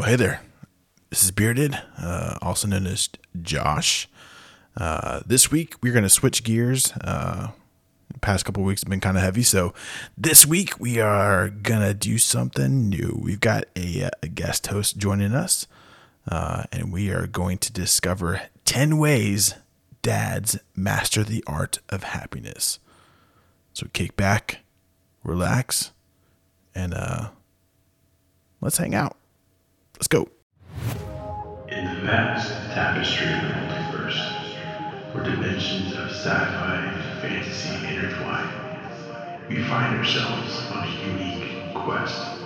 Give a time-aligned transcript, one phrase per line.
[0.00, 0.40] Well, hey there.
[1.10, 3.10] This is Bearded, uh, also known as
[3.42, 4.08] Josh.
[4.74, 6.90] Uh, this week we're going to switch gears.
[7.02, 7.48] Uh,
[8.22, 9.74] past couple weeks have been kind of heavy, so
[10.16, 13.20] this week we are going to do something new.
[13.22, 15.66] We've got a, a guest host joining us,
[16.26, 19.54] uh, and we are going to discover 10 ways
[20.00, 22.78] dads master the art of happiness.
[23.74, 24.60] So kick back,
[25.22, 25.92] relax,
[26.74, 27.28] and uh,
[28.62, 29.18] let's hang out.
[30.00, 30.26] Let's go.
[31.68, 38.48] In the vast tapestry of the multiverse, where dimensions of sci-fi and fantasy intertwine,
[39.50, 42.40] we find ourselves on a unique quest.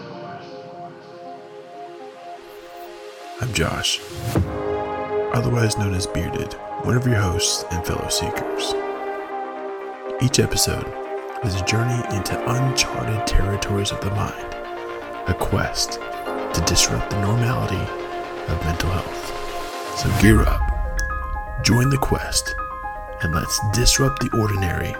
[3.40, 4.00] I'm Josh,
[5.32, 8.74] otherwise known as Bearded, one of your hosts and fellow seekers.
[10.20, 10.92] Each episode
[11.44, 14.54] is a journey into uncharted territories of the mind,
[15.28, 16.00] a quest
[16.54, 17.82] to disrupt the normality
[18.52, 19.98] of mental health.
[19.98, 20.60] So gear up,
[21.64, 22.54] join the quest,
[23.22, 24.94] and let's disrupt the ordinary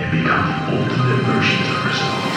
[0.00, 2.28] and become the ultimate versions of ourselves.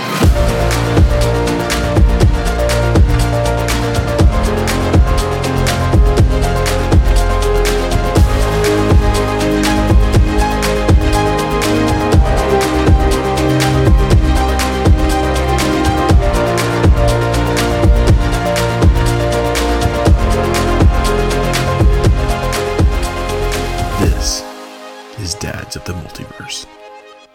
[25.81, 26.65] Is the Multiverse.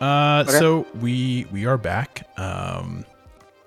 [0.00, 0.58] Uh, Okay.
[0.58, 2.28] so we we are back.
[2.39, 3.05] Um,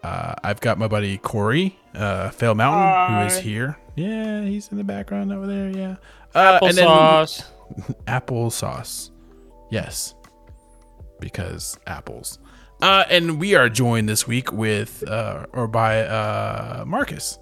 [0.04, 3.78] uh, I've got my buddy Corey, uh, Fail Mountain, who is here.
[3.96, 5.70] Yeah, he's in the background over there.
[5.70, 5.96] Yeah.
[6.36, 7.44] Uh, and then Applesauce.
[8.08, 9.12] applesauce.
[9.72, 10.16] Yes,
[11.20, 12.40] because apples.
[12.82, 17.40] Uh, and we are joined this week with uh, or by uh, Marcus.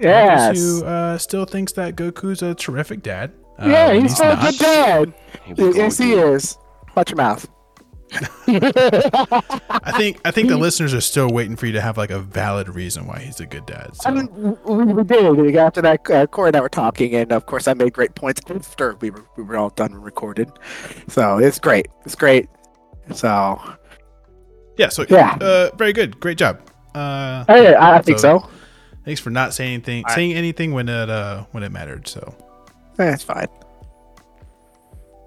[0.00, 0.38] Yes.
[0.40, 3.32] Marcus, who uh, still thinks that Goku's a terrific dad.
[3.58, 5.14] Uh, yeah, when he's, a good dad.
[5.56, 6.56] Yes, he is.
[6.94, 7.48] Watch your mouth.
[8.46, 12.18] I think I think the listeners are still waiting for you to have like a
[12.18, 13.96] valid reason why he's a good dad.
[13.96, 14.10] So.
[14.10, 14.28] I mean,
[14.64, 16.10] we, we did after that.
[16.10, 19.10] Uh, Corey and I were talking, and of course, I made great points after we
[19.10, 20.50] were we were all done and recorded.
[21.08, 21.88] So it's great.
[22.04, 22.48] It's great.
[23.14, 23.58] So
[24.76, 25.38] yeah, so Yeah.
[25.40, 26.60] uh, very good, great job.
[26.94, 28.50] Uh, I, I think So- so.
[29.06, 32.06] thanks for not saying anything, I- saying anything when it uh when it mattered.
[32.08, 32.34] So,
[32.96, 33.48] That's fine.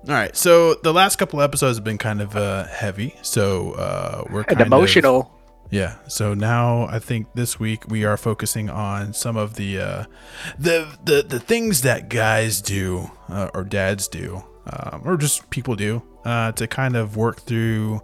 [0.08, 0.36] All right.
[0.36, 3.16] So the last couple episodes have been kind of uh heavy.
[3.22, 5.32] So uh we're And kind of- emotional.
[5.72, 5.96] Yeah.
[6.08, 10.04] So now I think this week we are focusing on some of the uh,
[10.60, 15.76] the the the things that guys do uh, or dads do um, or just people
[15.76, 18.00] do uh, to kind of work through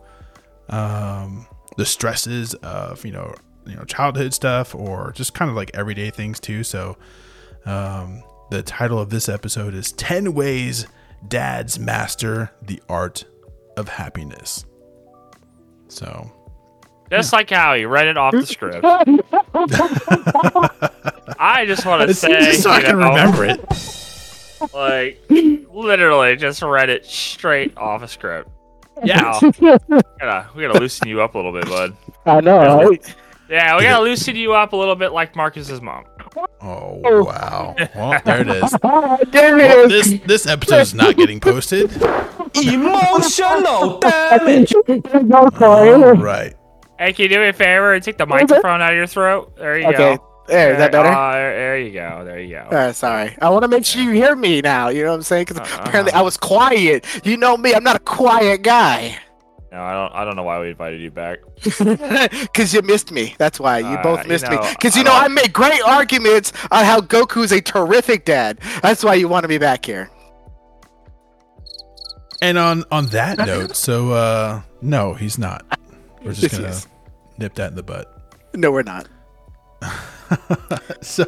[0.69, 1.45] um,
[1.77, 3.33] the stresses of you know
[3.67, 6.63] you know childhood stuff or just kind of like everyday things too.
[6.63, 6.97] So
[7.65, 10.87] um, the title of this episode is 10 ways
[11.27, 13.23] dads master the art
[13.77, 14.65] of happiness.
[15.87, 16.31] So
[17.11, 18.83] Just like how you read it off the script.
[21.39, 24.73] I just want to It's say, just so I can know, remember it.
[24.73, 28.49] like, literally just read it straight off a script.
[29.03, 29.39] Yeah.
[29.41, 31.95] We gotta, we gotta loosen you up a little bit, bud.
[32.25, 32.89] I know.
[32.89, 33.15] Right?
[33.49, 36.05] Yeah, we gotta loosen you up a little bit like Marcus's mom.
[36.61, 37.75] Oh wow!
[37.95, 38.71] Well, there it is.
[39.31, 40.09] there Well, it is.
[40.11, 41.91] this this episode is not getting posted.
[42.55, 44.73] Emotional damage.
[44.87, 45.01] Go,
[45.65, 46.53] All right.
[46.99, 49.55] Hey, can you do me a favor and take the microphone out of your throat?
[49.57, 49.97] There you Okay.
[50.17, 50.27] go.
[50.47, 51.09] There, is that better?
[51.09, 52.23] Uh, there, there you go.
[52.25, 52.75] There you go.
[52.77, 53.35] Uh, sorry.
[53.41, 54.89] I want to make sure you hear me now.
[54.89, 55.45] You know what I'm saying?
[55.47, 55.83] Because Uh-uh.
[55.85, 57.05] apparently I was quiet.
[57.25, 57.73] You know me.
[57.73, 59.17] I'm not a quiet guy.
[59.71, 60.13] No, I don't.
[60.13, 61.39] I don't know why we invited you back.
[62.41, 63.35] Because you missed me.
[63.37, 63.79] That's why.
[63.79, 64.55] You Uh, both you missed me.
[64.57, 68.25] know, Because I you know, I don't- made great arguments on how Goku's a terrific
[68.25, 68.59] dad.
[68.81, 70.09] That's why you wanted me back here.
[72.41, 75.63] And on on that note, so uh no, he's not.
[76.23, 76.87] We're just gonna yes.
[77.37, 78.33] nip that in the butt.
[78.55, 79.07] No, we're not.
[81.01, 81.23] so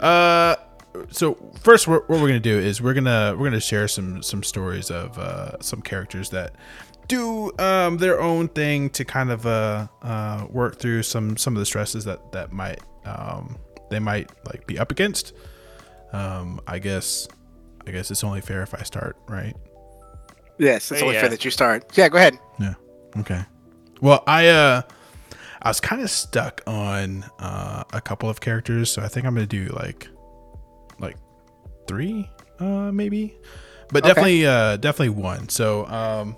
[0.00, 0.56] uh
[1.10, 4.42] so first what, what we're gonna do is we're gonna we're gonna share some some
[4.42, 6.54] stories of uh some characters that
[7.08, 11.58] do um their own thing to kind of uh uh work through some some of
[11.60, 13.56] the stresses that that might um
[13.90, 15.32] they might like be up against
[16.12, 17.26] um i guess
[17.86, 19.56] i guess it's only fair if i start right
[20.60, 21.20] Yes, it's Hey, only yeah.
[21.20, 21.96] fair that you start.
[21.96, 22.36] Yeah, go ahead.
[22.58, 22.74] yeah
[23.18, 23.42] okay
[24.00, 24.82] well i uh
[25.62, 29.34] i was kind of stuck on uh a couple of characters so i think i'm
[29.34, 30.08] gonna do like
[30.98, 31.16] like
[31.86, 32.28] three
[32.60, 33.34] uh maybe
[33.90, 34.08] but Okay.
[34.08, 36.36] definitely uh definitely one so um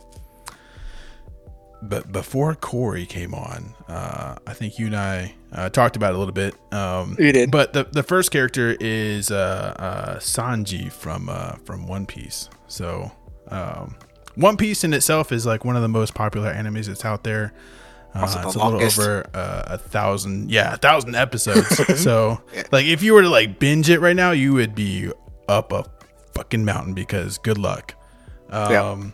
[1.83, 6.17] but before Corey came on, uh, I think you and I uh, talked about it
[6.17, 6.55] a little bit.
[6.73, 7.51] Um, We did.
[7.51, 12.49] But the, the first character is uh, uh, Sanji from uh, from One Piece.
[12.69, 13.11] So
[13.49, 13.97] um,
[14.35, 17.53] One Piece in itself is like one of the most popular animes that's out there.
[18.13, 22.01] Uh, it's a little over uh, a thousand, yeah, a thousand episodes.
[22.03, 22.41] so,
[22.73, 25.13] like, if you were to like binge it right now, you would be
[25.49, 25.85] up a
[26.35, 27.95] fucking mountain because good luck.
[28.51, 29.11] Um, Yeah.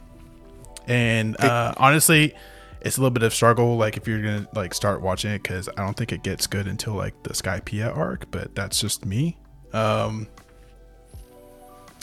[0.86, 2.34] and uh, honestly,
[2.80, 3.76] it's a little bit of struggle.
[3.76, 6.66] Like if you're gonna like start watching it, because I don't think it gets good
[6.66, 8.30] until like the Skypiea arc.
[8.30, 9.36] But that's just me.
[9.72, 10.28] Um,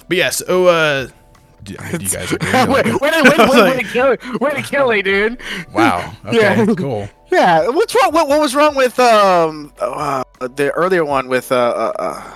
[0.07, 1.07] but yeah, so uh,
[1.63, 2.49] do, I mean, do you guys agree?
[2.51, 5.39] wait, wait, wait, wait, I like- way to kill it, way to kill it, dude.
[5.73, 6.13] wow.
[6.25, 6.37] Okay.
[6.65, 6.65] Yeah.
[6.75, 7.09] Cool.
[7.31, 8.11] Yeah, what's wrong?
[8.13, 12.33] What, what was wrong with um uh, the earlier one with uh, uh, uh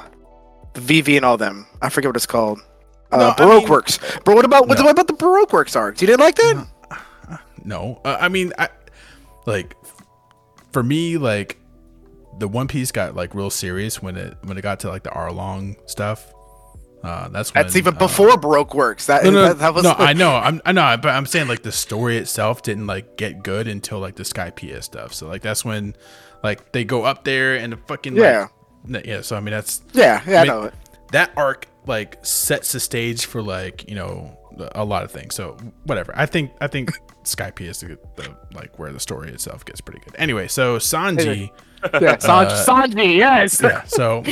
[0.75, 1.67] Vivi and all them?
[1.81, 2.59] I forget what it's called.
[3.11, 3.99] Uh, No, I Baroque mean- Works.
[4.25, 4.85] But what about what, No.
[4.85, 6.01] what about the Baroque Works arc?
[6.01, 6.55] You didn't like that?
[6.55, 6.67] No,
[7.75, 8.69] uh, I mean, I
[9.45, 9.75] like
[10.71, 11.57] for me, like
[12.39, 15.09] the One Piece got like real serious when it when it got to like the
[15.09, 16.33] Arlong stuff.
[17.03, 19.05] Uh, that's when, That's even uh, before Baroque Works.
[19.05, 21.47] That, No, no, that, that was no, I know, I'm, I know, but I'm saying
[21.47, 25.13] like the story itself didn't like get good until like the Skypiea stuff.
[25.13, 25.95] So like that's when
[26.43, 28.47] like they go up there and the fucking Yeah.
[28.89, 29.21] n- yeah.
[29.21, 30.73] So I mean that's yeah, yeah, I, I know it.
[31.11, 34.35] that arc like sets the stage for like you know
[34.73, 35.35] a lot of things.
[35.35, 36.13] So whatever.
[36.15, 36.91] I think I think
[37.27, 40.15] Skypiea is the, the like where the story itself gets pretty good.
[40.17, 41.51] Anyway, so Sanji.
[41.93, 43.61] Yeah, Sanji, uh, Sanji, yes.
[43.61, 43.83] yeah.
[43.83, 44.23] So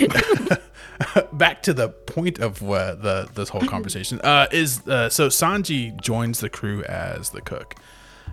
[1.33, 5.99] back to the point of uh, the this whole conversation uh, is uh, so Sanji
[6.01, 7.75] joins the crew as the cook.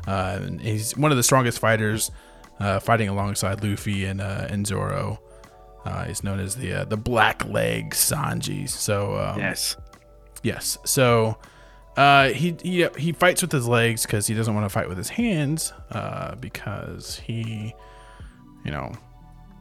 [0.06, 2.10] Uh, and he's one of the strongest fighters,
[2.58, 5.20] uh, fighting alongside Luffy and uh, and Zoro.
[5.84, 8.68] Uh, he's known as the uh, the Black Leg Sanji.
[8.68, 9.76] So um, Yes.
[10.42, 10.78] Yes.
[10.84, 11.36] So
[11.96, 14.98] uh, he he he fights with his legs because he doesn't want to fight with
[14.98, 17.74] his hands uh, because he,
[18.64, 18.92] you know,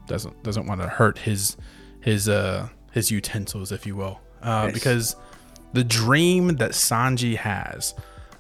[0.08, 1.58] doesn't doesn't want to hurt his
[2.02, 4.20] his uh his utensils, if you will.
[4.42, 4.74] Uh, Yes.
[4.74, 5.16] Because
[5.74, 7.94] the dream that Sanji has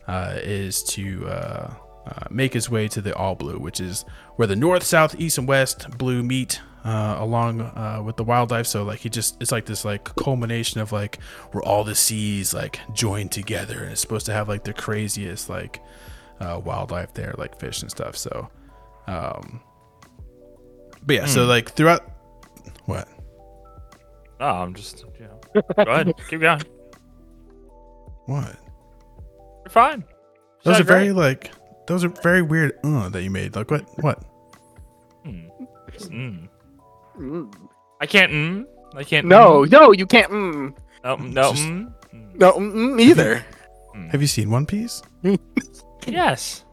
[0.07, 1.73] uh, is to uh,
[2.07, 4.03] uh, make his way to the All Blue, which is
[4.35, 8.65] where the North, South, East, and West Blue meet uh, along uh, with the wildlife.
[8.67, 12.53] So like he just it's like this like culmination of like where all the seas
[12.53, 15.81] like join together, and it's supposed to have like the craziest like
[16.39, 18.17] uh, wildlife there, like fish and stuff.
[18.17, 18.49] So,
[19.07, 19.61] um,
[21.03, 22.01] but yeah, so like throughout
[22.85, 23.07] what
[24.39, 25.05] No, I'm just.
[25.19, 25.61] You know.
[25.85, 26.13] Go ahead.
[26.29, 26.61] Keep going.
[28.25, 28.55] what
[29.65, 30.03] You're fine.
[30.63, 31.51] those are Sound very like
[31.87, 33.55] those are very weird uh that you made.
[33.55, 34.23] Like what what
[35.25, 35.51] Mm.
[36.09, 36.49] Mm.
[37.99, 38.31] I can't.
[38.31, 38.65] Mm.
[38.95, 39.27] I can't.
[39.27, 39.71] No, Mm.
[39.71, 40.31] no, you can't.
[40.31, 40.77] Mm.
[41.03, 41.15] No.
[41.15, 41.51] No.
[41.51, 41.93] Just- Mm.
[42.13, 42.35] Mm.
[42.35, 43.45] No, mm, mm, either.
[44.11, 45.01] have you seen One Piece?
[46.07, 46.65] Yes.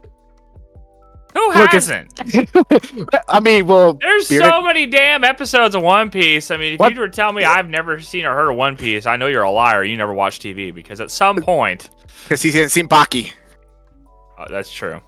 [1.35, 2.09] Who Look, hasn't?
[3.29, 6.51] I mean, well, There's Bearded- so many damn episodes of One Piece.
[6.51, 6.95] I mean, if What?
[6.95, 9.27] you were to tell me I've never seen or heard of One Piece, I know
[9.27, 9.85] you're a liar.
[9.85, 11.91] You never watched TV because at some point,
[12.25, 13.33] because he hasn't seen Baki.
[14.39, 14.99] oh, that's true.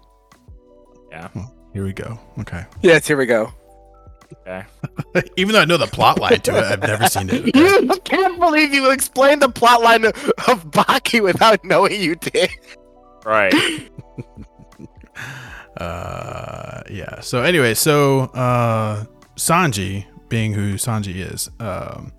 [1.11, 1.29] Yeah.
[1.73, 2.19] Here we go.
[2.41, 2.65] Okay.
[2.83, 3.51] Yes, here we go.
[4.33, 4.65] Okay.
[5.37, 7.49] Even though I know the plot line to it, I've never seen it.
[7.49, 7.87] Okay.
[7.87, 10.15] You can't believe you explained the plot line of,
[10.49, 12.51] of Baki without knowing you did.
[13.25, 13.55] Right.
[15.77, 17.21] Uh, yeah.
[17.21, 19.05] So anyway, so uh,
[19.37, 22.13] Sanji, being who Sanji is, um,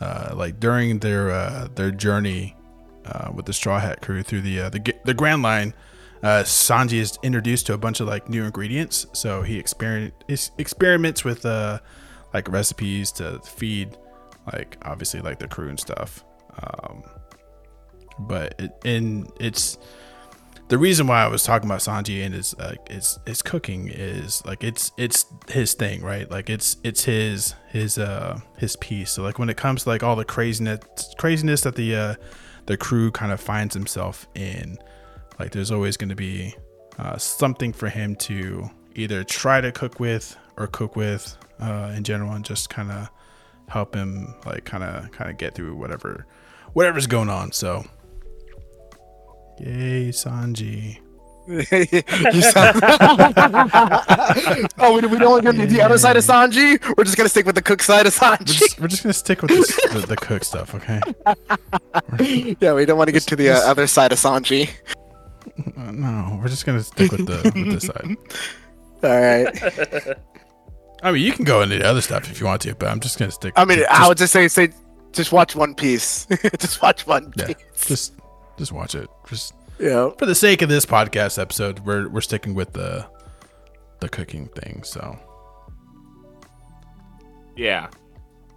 [0.00, 2.56] uh, like during their uh, their journey
[3.04, 5.72] uh, with the Straw Hat crew through the uh, the the Grand Line,
[6.22, 9.06] uh, Sanji is introduced to a bunch of like new ingredients.
[9.12, 10.14] So he experiment
[10.58, 11.80] experiments with uh,
[12.34, 13.96] like recipes to feed,
[14.52, 16.24] like obviously like the crew and stuff.
[16.62, 17.02] Um,
[18.18, 19.78] but it, and it's
[20.68, 24.44] the reason why I was talking about Sanji and his uh, his his cooking is
[24.44, 26.30] like it's it's his thing, right?
[26.30, 29.10] Like it's it's his his uh his piece.
[29.10, 30.80] So like when it comes to like all the craziness
[31.18, 32.14] craziness that the uh
[32.66, 34.78] the crew kind of finds himself in,
[35.40, 36.54] like there's always going to be
[36.98, 42.04] uh, something for him to either try to cook with or cook with uh, in
[42.04, 43.08] general, and just kind of
[43.68, 46.26] help him like kind of kind of get through whatever
[46.74, 47.52] whatever's going on.
[47.52, 47.84] So.
[49.58, 50.98] Yay, Sanji.
[51.50, 52.80] Sound-
[54.78, 56.78] oh, we, we don't want to go to the other side of Sanji.
[56.96, 58.44] We're just gonna stick with the cook side of We're Sanji.
[58.44, 61.00] just, we're just gonna stick with this, the, the cook stuff, okay?
[62.60, 64.70] yeah, we don't want to get to the uh, other side of Sanji.
[65.76, 68.16] No, we're just gonna stick with the with this side.
[69.02, 70.16] All right.
[71.02, 73.00] I mean, you can go into the other stuff if you want to, but I'm
[73.00, 73.54] just gonna stick.
[73.56, 74.68] I mean, just, I would just say, say,
[75.12, 76.26] just watch One Piece.
[76.58, 77.86] just watch One yeah, Piece.
[77.86, 78.12] just
[78.58, 79.08] just watch it.
[79.28, 80.10] Just Yeah.
[80.18, 83.06] for the sake of this podcast episode, we're we're sticking with the
[84.00, 84.82] the cooking thing.
[84.84, 85.18] So
[87.56, 87.88] Yeah.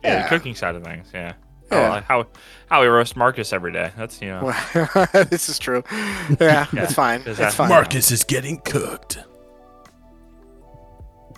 [0.04, 0.24] Yeah, Yeah.
[0.24, 1.08] the cooking side of things.
[1.14, 1.34] Yeah.
[1.76, 2.02] Yeah.
[2.02, 2.26] How
[2.70, 3.92] how we roast Marcus every day.
[3.98, 4.52] That's you know.
[5.30, 5.84] this is true.
[5.92, 7.20] Yeah, Yeah, it's fine.
[7.20, 7.70] 'cause It's that's fine.
[7.70, 9.20] Marcus is getting cooked.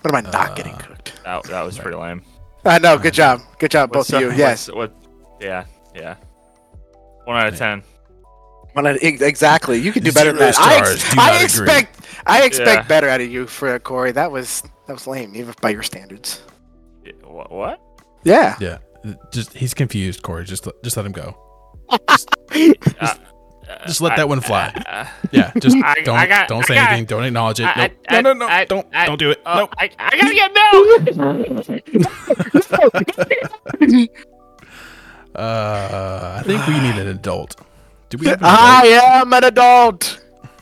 [0.02, 1.12] What am I not Uh, getting cooked?
[1.24, 2.22] That, that was pretty lame.
[2.64, 2.98] I know.
[2.98, 3.40] Good job.
[3.58, 4.32] Good job, both What's of you.
[4.32, 4.68] Yes.
[4.70, 4.94] What?
[5.40, 5.64] Yeah.
[5.94, 6.16] Yeah.
[7.24, 7.82] One out of ten.
[8.74, 9.78] Well, I- ex- exactly.
[9.78, 10.82] You can do better than Zero that.
[10.84, 11.44] I, ex- I not agree.
[11.44, 12.00] expect.
[12.26, 12.88] I expect Yeah.
[12.88, 14.12] better out of you for Corey.
[14.12, 16.42] That was that was lame, even by your standards.
[17.24, 17.50] What?
[17.50, 17.80] What?
[18.24, 18.56] Yeah.
[18.60, 18.78] Yeah,
[19.32, 20.44] just he's confused, Corey.
[20.44, 21.36] Just let- just let him go.
[23.84, 24.72] Just let that one fly.
[24.86, 27.06] Uh, Yeah, just I- don't I got- don't say got- anything.
[27.06, 27.64] Don't acknowledge it.
[27.66, 27.92] I- Nope.
[28.08, 29.40] I- no, no, no, I- don't I- don't do it.
[29.44, 29.74] oh, nope.
[29.78, 30.52] I, I gotta get
[33.96, 34.10] milk.
[35.34, 37.60] Uh, I think we need an adult.
[38.08, 38.86] Do we have an I
[39.20, 40.18] am an adult.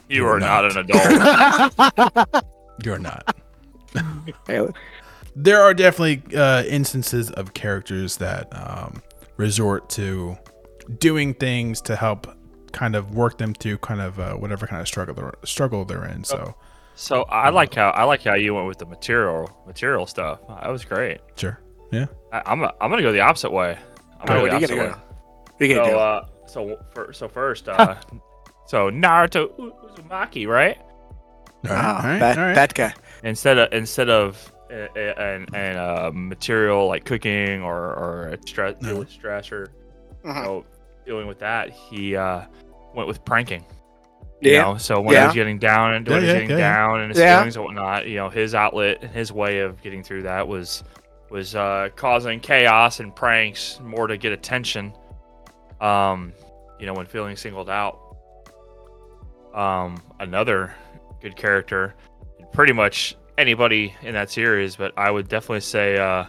[0.08, 0.76] you are not not.
[0.76, 2.44] an adult.
[2.84, 3.36] You're not.
[5.34, 9.02] Hey, There are definitely uh, instances of characters that um,
[9.36, 10.36] resort to
[10.98, 12.26] doing things to help
[12.72, 16.04] kind of work them through kind of uh, whatever kind of struggle they're, struggle they're
[16.06, 16.24] in.
[16.24, 16.54] So
[16.96, 20.40] so I like how I like how you went with the material material stuff.
[20.48, 21.20] That was great.
[21.36, 21.60] sure,
[21.92, 22.06] yeah.
[22.32, 23.78] I, I'm a, I'm gonna go the opposite way.
[24.20, 24.86] I'm gonna Oh, go the what are you opposite way.
[24.86, 24.90] go?
[24.90, 25.98] What are you gonna So do?
[25.98, 27.96] uh, so for, so first uh,
[28.66, 30.78] so Naruto Uzumaki, right?
[30.78, 32.54] All Oh, right, all right, that, all right.
[32.54, 32.94] that guy.
[33.22, 38.38] instead of instead of a- a- an an uh, material like cooking or or a
[38.46, 38.96] stress No.
[38.98, 39.68] with stress or
[40.24, 40.42] you Mhm.
[40.44, 40.64] know,
[41.06, 42.42] dealing with that, he uh,
[42.94, 43.64] went with pranking.
[44.40, 44.62] You Yeah.
[44.62, 45.26] know, so when he Yeah.
[45.26, 46.74] was getting down and when Yeah, yeah, getting yeah, yeah.
[46.76, 47.36] down and his Yeah.
[47.38, 50.82] feelings and whatnot, you know, his outlet and his way of getting through that was
[51.30, 54.92] was uh, causing chaos and pranks more to get attention.
[55.80, 56.32] Um,
[56.78, 57.98] you know, when feeling singled out.
[59.54, 60.74] Um, another
[61.20, 61.94] good character,
[62.52, 66.24] pretty much anybody in that series, but I would definitely say uh,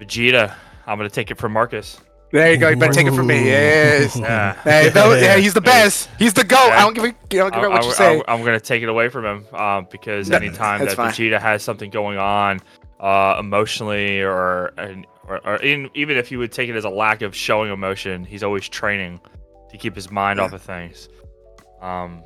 [0.00, 0.54] Vegeta.
[0.86, 2.00] I'm gonna take it from Marcus.
[2.32, 2.68] There you go.
[2.68, 3.44] You better take it from me.
[3.46, 4.16] Yes.
[4.20, 4.54] Yeah.
[4.62, 6.08] Hey, no, yeah, he's the best.
[6.18, 6.58] He's the goat.
[6.72, 8.14] I don't give a, I don't give a I'm, what you I'm- say.
[8.16, 11.12] I'm- I'm gonna take it away from him um, because No, anytime that fine.
[11.12, 12.60] Vegeta has something going on
[13.00, 16.90] uh, emotionally, or, and- or, or in, even if you would take it as a
[16.90, 19.20] lack of showing emotion, he's always training
[19.70, 21.08] to keep his mind off of things.
[21.80, 22.22] Um,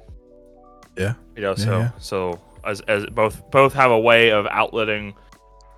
[0.96, 1.14] Yeah.
[1.36, 1.90] you know, Yeah, so yeah.
[1.98, 5.14] so as, as both both have a way of outletting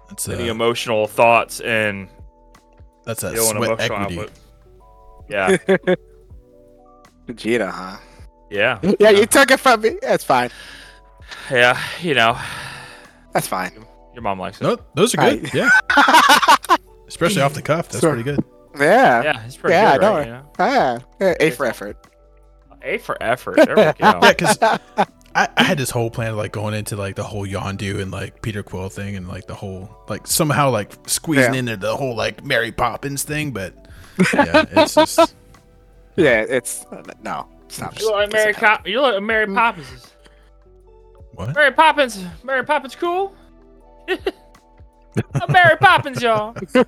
[0.09, 2.09] That's any uh, emotional thoughts and
[3.05, 4.19] that's that feeling sweat emotional equity.
[4.21, 4.33] output.
[5.29, 5.57] Yeah,
[7.27, 7.97] Vegeta, huh?
[8.51, 9.97] yeah, Yeah, you took it from me.
[10.03, 10.51] That's fine.
[11.51, 11.81] yeah.
[12.01, 12.39] You know,
[13.33, 13.73] That's fine.
[14.13, 14.65] your mom likes it.
[14.65, 15.43] No, those are good.
[15.45, 15.55] Right.
[15.55, 15.71] Yeah,
[17.09, 17.89] especially off the cuff.
[17.89, 18.11] That's Sure.
[18.15, 18.45] pretty good.
[18.79, 19.23] Yeah.
[19.23, 20.23] Yeah, it's pretty Yeah, good, I know right?
[20.23, 20.27] it.
[20.27, 20.53] You know?
[20.59, 21.97] Ah, yeah, A for effort.
[22.83, 23.57] A for effort.
[23.57, 23.93] There we go.
[24.01, 24.59] Yeah, because
[25.35, 28.11] I, I had this whole plan of like going into like the whole Yondu and
[28.11, 31.59] like Peter Quill thing and like the whole like somehow like squeezing Yeah.
[31.61, 33.75] into the whole like Mary Poppins thing, but
[34.35, 35.35] yeah, it's just
[36.17, 37.49] Yeah, it's uh, no.
[37.69, 37.99] Stop.
[37.99, 40.13] You look like Mary Cop- You look like Mary Poppins.
[41.33, 41.55] what?
[41.55, 42.23] Mary Poppins.
[42.45, 43.35] Mary Poppins cool.
[44.09, 46.55] I'm Mary Poppins, y'all.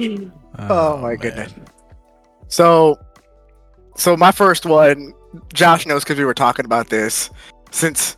[0.00, 1.16] Oh, oh, my man.
[1.18, 1.54] goodness.
[2.48, 2.98] So,
[3.96, 5.12] so my first one,
[5.52, 7.30] Josh knows because we were talking about this.
[7.70, 8.16] Since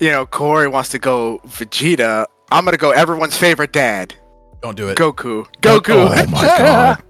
[0.00, 4.14] you know Corey wants to go Vegeta, I'm gonna go everyone's favorite dad,
[4.62, 4.96] Don't do it.
[4.98, 5.46] Goku.
[5.60, 5.90] Goku.
[5.94, 7.02] Oh my god.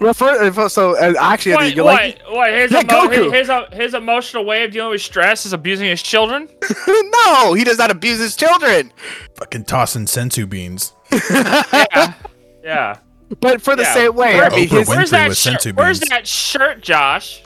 [0.00, 2.62] well, for, so uh, actually, Wait, you like wait, wait.
[2.62, 3.32] His, Yeah, emo- Goku.
[3.32, 6.48] his, his, his emotional way of dealing with stress is abusing his children.
[6.88, 8.92] no, he does not abuse his children.
[9.36, 10.94] Fucking tossing senzu beans.
[11.30, 12.14] Yeah.
[12.64, 12.96] yeah.
[13.40, 13.94] But for the Yeah.
[13.94, 15.66] same way, I mean, his, Where's that with shirt?
[15.74, 17.42] Where's that shirt, Josh?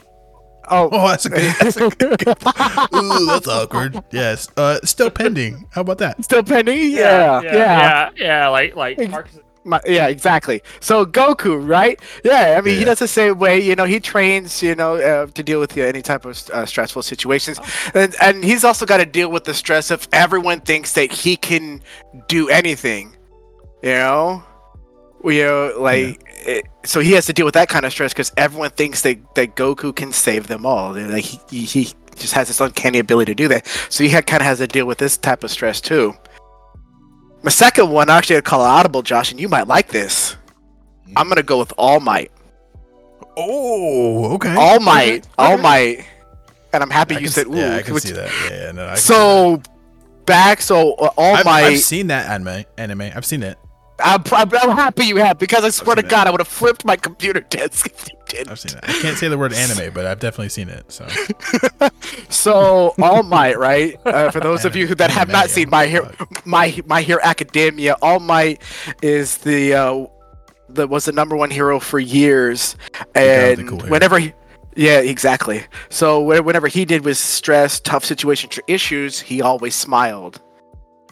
[0.69, 1.55] Oh, Oh, that's a good.
[1.61, 2.29] That's, a good,
[2.95, 4.03] Ooh, that's awkward.
[4.13, 4.49] Yes.
[4.57, 5.67] Uh, still pending.
[5.71, 6.25] How about that?
[6.25, 6.91] still pending.
[6.93, 9.39] Yeah, yeah, yeah, yeah, yeah, Like, like Marcus.
[9.67, 10.63] My, yeah, exactly.
[10.79, 12.01] So Goku, right?
[12.23, 13.59] Yeah, I mean, he does the same way.
[13.59, 16.65] You know, he trains, you know, uh, to deal with uh, any type of uh,
[16.67, 17.59] stressful situations,
[17.93, 21.37] and and he's also got to deal with the stress of everyone thinks that he
[21.37, 21.83] can
[22.29, 23.17] do anything.
[23.83, 24.45] You know,
[25.25, 28.33] you know, like it, so he has to deal with that kind of stress because
[28.37, 30.93] everyone thinks that that Goku can save them all.
[30.93, 33.67] Like he, he just has this uncanny ability to do that.
[33.91, 36.15] So he kind of has to deal with this type of stress too.
[37.43, 40.37] My second one, I actually to call it audible, Josh, and you might like this.
[41.15, 42.31] I'm gonna go with All Might.
[43.37, 44.55] Oh, okay.
[44.55, 45.27] All Might.
[45.39, 46.07] All Might.
[46.73, 47.57] And I'm happy I you said ooh.
[47.57, 48.31] Yeah, I can which- see that.
[48.51, 48.99] Yeah, no, see that.
[48.99, 49.63] so
[50.27, 51.65] back, so uh, All I've, Might.
[51.65, 52.65] I've seen that anime.
[52.77, 53.03] Anime.
[53.15, 53.59] I've seen it.
[53.99, 56.85] I'm, I'm, I'm happy you have because I swear to God, I would have flipped
[56.85, 58.49] my computer desk if you did.
[58.49, 58.85] I've seen it.
[58.85, 60.91] I can't say the word anime, but I've definitely seen it.
[60.93, 61.07] So
[62.29, 63.99] So All Might, right?
[64.05, 66.81] Uh, for those of you who that have not Anime, seen My my Hero, My
[66.87, 68.63] My Hero Academia, All Might
[69.03, 70.07] is the uh,
[70.69, 73.21] the was the number one hero for years, guy with the
[73.61, 74.33] and cool whenever he.
[74.79, 75.65] Yeah, exactly.
[75.89, 80.43] So whe- whenever he did was stress, tough situation, tr- issues, he always smiled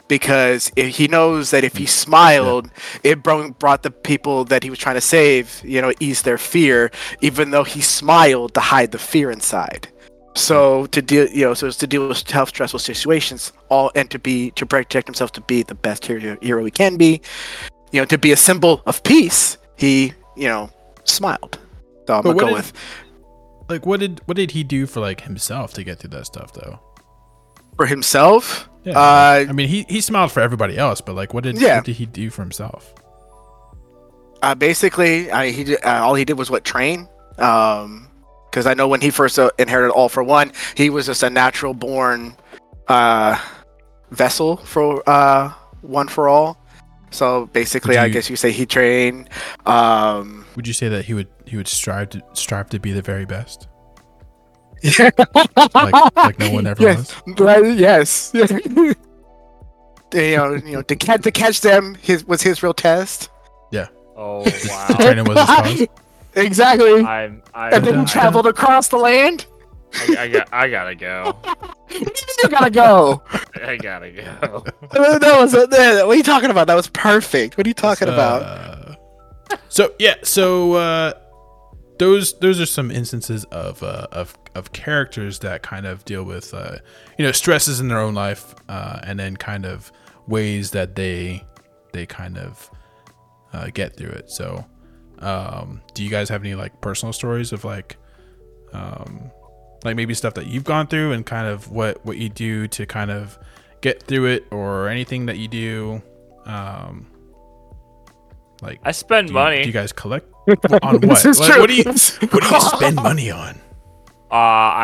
[0.08, 2.70] because he knows that if he smiled,
[3.02, 6.38] it brought, brought the people that he was trying to save, you know, ease their
[6.38, 9.88] fear, even though he smiled to hide the fear inside.
[10.36, 14.10] So to deal, you know, so it's to deal with tough, stressful situations, all and
[14.10, 17.20] to be to protect himself to be the best hero, hero he can be,
[17.92, 19.58] you know, to be a symbol of peace.
[19.76, 20.70] He, you know,
[21.04, 21.58] smiled.
[22.06, 22.72] So I'm But gonna go did- with
[23.68, 26.52] like, what did what did he do for like himself to get through that stuff
[26.52, 26.80] though?
[27.76, 28.68] For himself.
[28.84, 31.76] Yeah, Uh, I mean, he he smiled for everybody else, but like, what did Yeah.
[31.76, 32.92] what did he do for himself?
[34.42, 37.08] Uh, basically, I, he did, uh, all he did was what train.
[37.38, 38.08] Um,
[38.50, 41.30] because I know when he first uh, inherited All for One, he was just a
[41.30, 42.36] natural born
[42.86, 43.36] uh,
[44.12, 45.50] vessel for uh,
[45.80, 46.56] One for All.
[47.10, 49.28] So basically, Would I guess you say he trained.
[49.66, 53.02] Um, Would you say that he would he would strive to strive to be the
[53.02, 53.66] very best,
[54.84, 55.10] yeah,
[55.74, 57.34] like like no one ever yes, was?
[57.36, 58.30] but yes.
[58.34, 58.94] you
[60.12, 63.30] know, you know, to catch to catch them, his was his real test.
[63.72, 63.88] Yeah.
[64.16, 64.86] Oh wow.
[65.00, 65.46] training was his
[65.88, 65.88] cause.
[66.34, 67.02] exactly.
[67.02, 67.42] I'm.
[67.54, 69.46] I, and then he traveled across the land.
[69.94, 71.36] I, I, got, I gotta go.
[71.90, 73.22] You gotta go.
[73.62, 74.64] I gotta go.
[74.90, 76.66] Uh, that was uh, that- what are you talking about?
[76.66, 77.56] That was perfect.
[77.56, 78.42] What are you talking about?
[78.42, 78.94] Uh,
[79.68, 81.12] so yeah, so uh,
[81.98, 86.52] those those are some instances of uh, of of characters that kind of deal with
[86.54, 86.76] uh,
[87.18, 89.92] you know stresses in their own life, uh, and then kind of
[90.26, 91.44] ways that they
[91.92, 92.70] they kind of
[93.52, 94.30] uh, get through it.
[94.30, 94.64] So,
[95.20, 97.96] um, do you guys have any like personal stories of like,
[98.72, 99.30] um,
[99.84, 102.86] like maybe stuff that you've gone through and kind of what what you do to
[102.86, 103.38] kind of
[103.80, 106.02] get through it, or anything that you do?
[106.46, 107.06] Um,
[108.64, 109.60] like I spend do you, money.
[109.62, 110.26] Do you guys collect
[110.82, 111.00] on what?
[111.02, 111.60] This is Like, true.
[111.60, 111.84] what do you
[112.30, 113.54] what do you spend money on?
[114.30, 114.34] uh,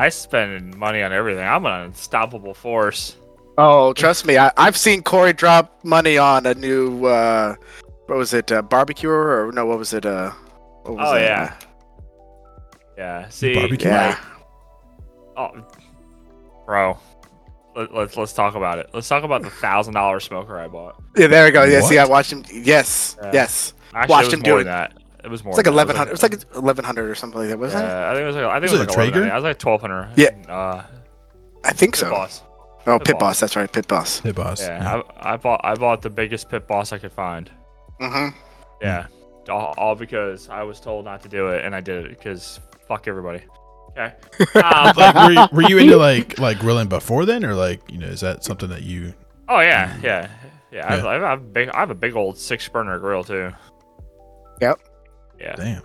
[0.04, 1.44] I spend money on everything.
[1.44, 3.16] I'm an unstoppable force.
[3.58, 7.56] Oh, trust me, I, I've seen Corey drop money on a new uh,
[8.06, 9.66] what was it, uh, barbecue or no?
[9.66, 10.06] What was it?
[10.06, 10.30] Uh,
[10.84, 11.22] what was Oh it?
[11.22, 11.54] yeah.
[12.96, 13.28] Yeah.
[13.28, 13.54] See.
[13.54, 13.88] Barbecue?
[13.90, 14.18] yeah.
[15.36, 15.50] Oh,
[16.66, 16.98] bro.
[17.76, 18.90] Let, let's let's talk about it.
[18.92, 21.00] Let's talk about the thousand dollar smoker I bought.
[21.16, 21.64] Yeah, there we go.
[21.64, 22.44] Yeah, see, I watched him.
[22.52, 23.30] Yes, Yeah.
[23.32, 23.74] yes.
[23.94, 24.64] Actually, Watched him do it.
[24.64, 24.92] that.
[25.22, 25.50] It was more.
[25.52, 25.76] It's like than that.
[25.80, 26.12] eleven hundred.
[26.12, 27.86] It's like eleven hundred or something like that, wasn't it?
[27.88, 29.20] Yeah, I think it was like I think Was it was it a like Traeger?
[29.20, 29.32] 1100.
[29.32, 30.10] I was like twelve hundred.
[30.16, 30.52] Yeah.
[30.52, 30.82] Uh,
[31.64, 32.10] I think Pit so.
[32.10, 32.42] boss.
[32.86, 33.20] Oh, Pit Pit Boss.
[33.20, 33.40] Boss.
[33.40, 34.20] That's right, Pit Boss.
[34.22, 34.62] Pit boss.
[34.62, 37.50] Yeah, I, I bought I bought the biggest pit boss I could find.
[38.00, 38.34] Mm-hmm.
[38.80, 39.06] Yeah,
[39.50, 42.58] all, all because I was told not to do it, and I did it because
[42.88, 43.42] fuck everybody.
[43.90, 44.14] Okay.
[44.54, 47.98] Um, like were you, were you into like like grilling before then or like you
[47.98, 49.12] know is that something that you
[49.48, 50.28] oh yeah, yeah,
[50.72, 50.86] yeah.
[50.86, 51.06] I, Yeah.
[51.06, 53.52] I, have a big, I have a big old six burner grill too.
[54.60, 54.80] Yep.
[55.38, 55.56] Yeah.
[55.56, 55.82] damn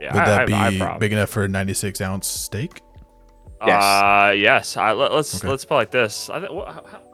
[0.00, 0.14] Yeah.
[0.14, 2.80] would that I, be I have big enough for a 96 ounce steak
[3.66, 3.82] Yes.
[3.82, 4.76] Uh, yes.
[4.76, 5.48] I, let, us Okay.
[5.48, 6.30] let's put like this.
[6.30, 6.46] I, thi-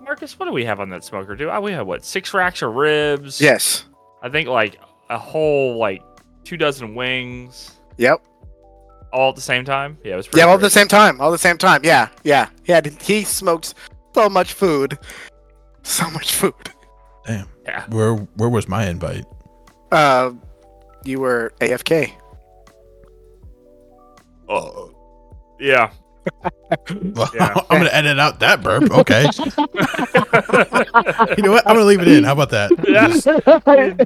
[0.03, 1.35] Marcus, what do we have on that smoker?
[1.35, 3.41] Do uh, we have what six racks of ribs?
[3.41, 3.87] Yes.
[4.23, 4.79] I think like
[5.09, 6.03] a whole like
[6.45, 8.23] two dozen wings Yep.
[9.13, 9.97] all at the same time.
[10.05, 11.19] Yeah, it was pretty Yeah, all at the same time.
[11.19, 11.81] All at the same time.
[11.83, 12.51] Yeah, yeah.
[12.67, 12.83] Yeah.
[13.01, 13.73] He smoked
[14.15, 14.99] so much food.
[15.83, 16.53] So much food.
[17.27, 17.87] damn Yeah.
[17.89, 19.25] where where was my invite
[19.93, 20.33] Uh,
[21.05, 22.11] you were AFK.
[24.49, 24.91] Oh.
[25.61, 25.91] Yeah.
[27.15, 27.53] well, Yeah.
[27.69, 29.25] i'm gonna edit out that burp okay
[31.37, 33.09] you know what i'm gonna leave it in how about that Yeah.
[33.09, 33.27] Just-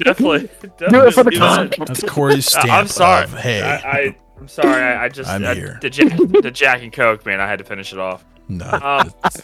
[0.05, 0.41] definitely.
[0.41, 1.57] Do it for the definitely do that.
[1.71, 1.87] content.
[1.89, 3.23] that's corey's stamp I'm sorry.
[3.23, 4.83] of, hey I, I, I'm sorry.
[4.83, 5.79] I, I just I'm I, here.
[5.81, 7.41] the Jack, the Jack and Coke man.
[7.41, 8.25] I had to finish it off.
[8.49, 9.43] no Um, it's-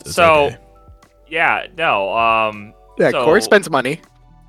[0.00, 0.58] it's so- okay.
[1.28, 1.66] Yeah.
[1.78, 2.12] No.
[2.16, 2.74] Um.
[2.98, 4.00] Yeah, So- Corey spends money.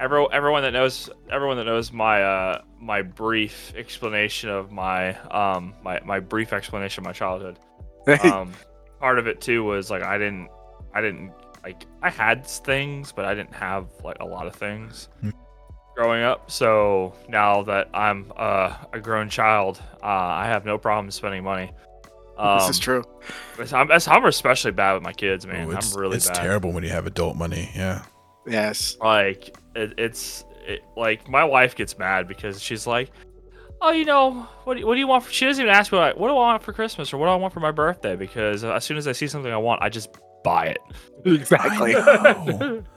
[0.01, 5.75] Every, everyone that knows everyone that knows my uh my brief explanation of my um
[5.83, 7.59] my, my brief explanation of my childhood
[8.23, 8.51] um
[8.99, 10.49] part of it too was like i didn't
[10.95, 11.31] i didn't
[11.63, 15.29] like i had things but i didn't have like a lot of things Hmm.
[15.95, 16.49] growing up.
[16.49, 21.71] So now that i'm uh, a grown child uh, i have no problem spending money.
[22.39, 23.03] Um, this is true.
[23.55, 25.67] but I'm, I'm especially bad with my kids man.
[25.67, 26.37] Ooh, it's, i'm really it's bad.
[26.37, 27.69] terrible when you have adult money.
[27.75, 28.01] Yeah
[28.47, 28.97] Yes.
[29.01, 33.12] like it, it's it, like my wife gets mad because she's like
[33.82, 35.97] oh you know what do, what do you want for, she doesn't even ask me
[35.97, 38.15] like, what do i want for christmas or what do i want for my birthday
[38.15, 40.10] because as soon as i see something i want i just
[40.43, 40.80] buy it
[41.25, 41.95] Exactly.
[41.95, 42.82] I.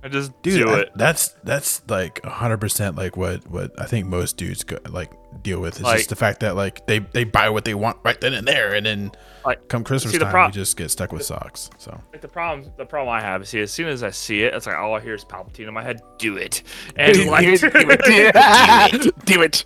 [0.00, 0.90] I just Dude, do I- it.
[0.94, 5.10] that's that's like hundred percent like what what I think most dudes go, like
[5.42, 5.74] deal with.
[5.76, 8.34] It's Like- just the fact that like they they buy what they want right then
[8.34, 9.12] and there, and then
[9.44, 11.70] Like, come Christmas see, the time, prob- you just get stuck with socks.
[11.78, 14.42] So Like the problem, the problem I have is, see, as soon as I see
[14.42, 16.00] it, it's like all I hear is Palpatine in my head.
[16.18, 16.62] Do it,
[16.96, 19.64] and do like, it, do it, do it.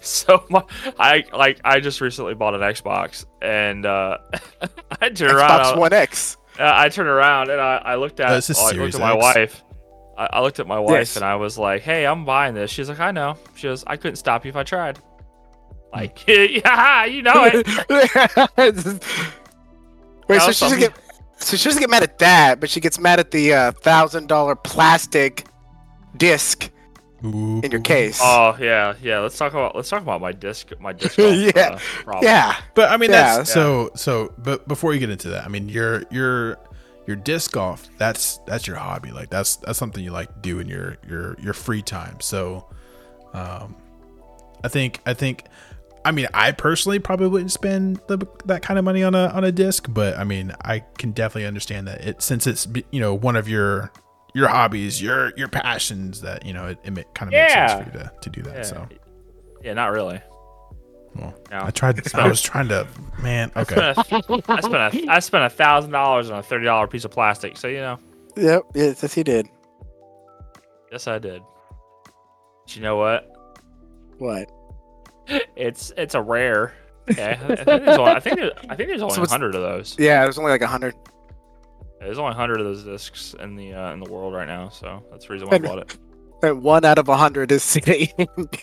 [0.00, 0.62] so my,
[0.98, 4.18] I like I just recently bought an Xbox, and uh,
[5.00, 5.50] I turned around.
[5.60, 6.36] Xbox One X.
[6.58, 9.00] Uh, I turned around and I, I looked at Oh, this is I looked at
[9.00, 9.22] my X.
[9.22, 9.64] wife.
[10.30, 11.16] I, I looked at my wife Yes.
[11.16, 13.96] and I was like, "Hey, I'm buying this." She's like, "I know." She goes, "I
[13.96, 14.98] couldn't stop you if I tried."
[15.92, 17.66] Like, yeah, you know it.
[20.28, 20.92] Wait, so she doesn't something- get
[21.36, 24.28] so she doesn't get mad at that, but she gets mad at the uh, thousand
[24.28, 25.44] dollar plastic
[26.16, 26.70] disc
[27.22, 28.20] in your case.
[28.22, 29.18] Oh yeah, yeah.
[29.18, 31.16] Let's talk about let's talk about my disc my disc.
[31.18, 33.38] Yeah, uh, yeah, But I mean, Yeah.
[33.38, 34.32] that's so so.
[34.38, 36.58] But before you get into that, I mean, your your
[37.06, 37.88] your disc golf.
[37.98, 39.10] That's that's your hobby.
[39.10, 42.20] Like that's that's something you like to do in your your your free time.
[42.20, 42.66] So,
[43.32, 43.76] um,
[44.64, 45.44] I think I think.
[46.04, 49.44] I mean, I personally probably wouldn't spend the, that kind of money on a on
[49.44, 53.14] a disc, but I mean, I can definitely understand that it since it's you know
[53.14, 53.92] one of your
[54.34, 57.84] your hobbies, your your passions that you know it, it kind of makes sense for
[57.84, 58.56] you to, to do that.
[58.56, 58.62] Yeah.
[58.62, 58.88] So,
[59.62, 60.20] Yeah, not really.
[61.16, 61.60] Well, No.
[61.64, 62.14] I tried.
[62.14, 62.86] I was trying to,
[63.20, 63.50] man.
[63.54, 66.64] I Okay, spent a, I spent a, I spent a thousand dollars on a thirty
[66.64, 67.56] dollar piece of plastic.
[67.56, 67.98] So you know,
[68.36, 69.48] yep, yes, yes, he did.
[70.90, 71.42] yes, I did.
[72.64, 73.28] But you know what?
[74.18, 74.50] What?
[75.56, 76.74] It's it's a rare.
[77.16, 79.62] Yeah, I think there's only, I think there, I think there's only So hundred of
[79.62, 79.96] those.
[79.98, 80.94] Yeah, there's only like a hundred.
[82.00, 85.04] There's only hundred of those discs in the uh, in the world right now, so
[85.10, 85.96] that's the reason why I bought it.
[86.42, 88.08] And one out of a hundred is sitting.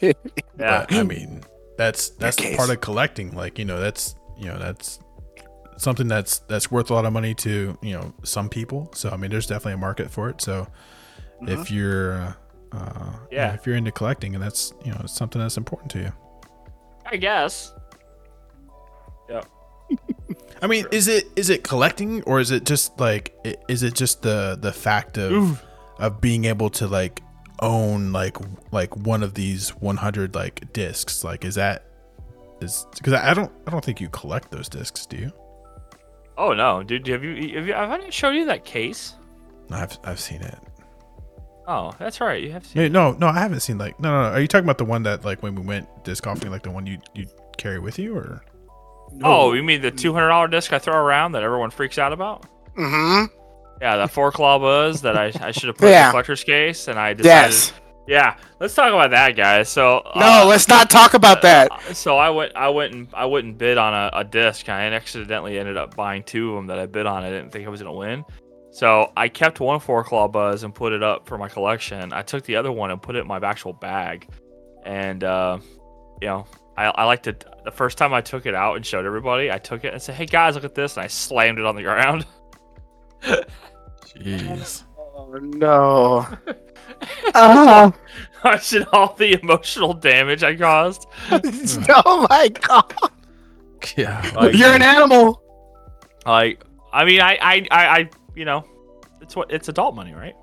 [0.01, 0.11] Yeah,
[0.57, 1.43] But, I mean,
[1.79, 2.57] that's that's case.
[2.57, 3.31] part of collecting.
[3.35, 4.99] Like you know, that's you know that's
[5.77, 8.91] something that's that's worth a lot of money to you know some people.
[8.93, 10.41] So I mean, there's definitely a market for it.
[10.41, 10.67] So
[11.43, 12.33] if you're uh,
[12.73, 13.53] uh, Yeah.
[13.53, 16.11] if you're into collecting and that's you know something that's important to you.
[17.05, 17.73] I guess.
[19.29, 19.41] Yeah.
[20.61, 23.33] I mean, is it is it collecting or is it just like
[23.69, 25.63] is it just the the fact of
[25.97, 27.21] of being able to like
[27.61, 28.37] own like
[28.71, 31.23] like one of these 100 like discs?
[31.23, 31.85] Like, is that
[32.61, 35.31] is because I don't I don't think you collect those discs, do you?
[36.37, 37.07] Oh no, dude!
[37.07, 39.15] Have you have you have I not showed you that case?
[39.71, 40.57] I've I've seen it.
[41.67, 42.41] Oh, that's right.
[42.41, 42.81] You have seen.
[42.81, 44.35] Yeah, no, no, I haven't seen like no, no, no.
[44.35, 46.71] Are you talking about the one that like when we went disc golfing, like the
[46.71, 48.43] one you you carry with you, or
[49.23, 52.13] Oh, you mean the two hundred dollar disc I throw around that everyone freaks out
[52.13, 52.45] about?
[52.77, 53.25] mm-hmm.
[53.81, 56.07] Yeah, that four claw buzz that I, I should have put in Yeah.
[56.07, 57.25] the collector's case, and I decided.
[57.53, 57.73] Yes.
[58.07, 59.69] Yeah, let's talk about that, guys.
[59.69, 61.71] So No, uh, let's not talk about that.
[61.71, 64.67] uh, so I went, I went, and I went and bid on a, a disc.
[64.67, 67.23] and I accidentally ended up buying two of them that I bid on.
[67.23, 68.25] I didn't think I was gonna win.
[68.71, 72.11] So I kept one four claw buzz and put it up for my collection.
[72.11, 74.27] I took the other one and put it in my actual bag,
[74.85, 75.59] and uh,
[76.21, 77.35] you know, I, I like to.
[77.63, 80.15] The first time I took it out and showed everybody, I took it and said,
[80.15, 82.25] "Hey guys, look at this!" And I slammed it on the ground.
[83.21, 84.83] Jeez,
[85.15, 86.27] Oh no.
[87.35, 87.93] Ah.
[88.43, 91.05] I should all the emotional damage I caused.
[91.31, 92.93] oh my god.
[93.95, 95.41] yeah, Like, You're an animal.
[96.25, 98.65] Like, I mean, I, I, I, I, you know,
[99.21, 100.33] it's what it's adult money, right?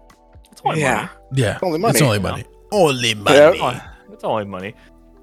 [0.50, 1.08] It's only Yeah.
[1.30, 1.42] money.
[1.42, 1.90] yeah, Only money.
[1.92, 2.30] It's only you know.
[2.30, 3.58] money, only money.
[3.58, 3.88] Yeah.
[4.12, 4.74] It's only money.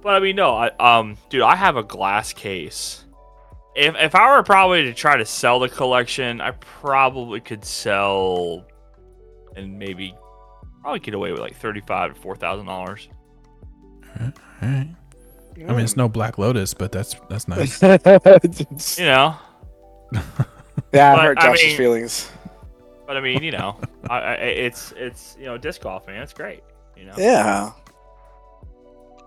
[0.02, 3.03] But I mean, no, I, um, dude, I have a glass case.
[3.76, 8.66] If if I were probably to try to sell the collection, I probably could sell,
[9.56, 10.16] and maybe
[10.82, 13.08] probably get away with like thirty five to four thousand dollars.
[14.20, 14.28] All
[14.62, 14.88] right.
[15.56, 17.82] I mean, it's no Black Lotus, but that's that's nice.
[18.98, 19.36] You know,
[20.94, 22.32] yeah, I But, hurt I Josh's mean- feelings.
[23.08, 26.34] but I mean, you know, I, I, it's it's you know, disc golf, man, it's
[26.34, 26.62] great.
[26.96, 27.72] You know, Yeah.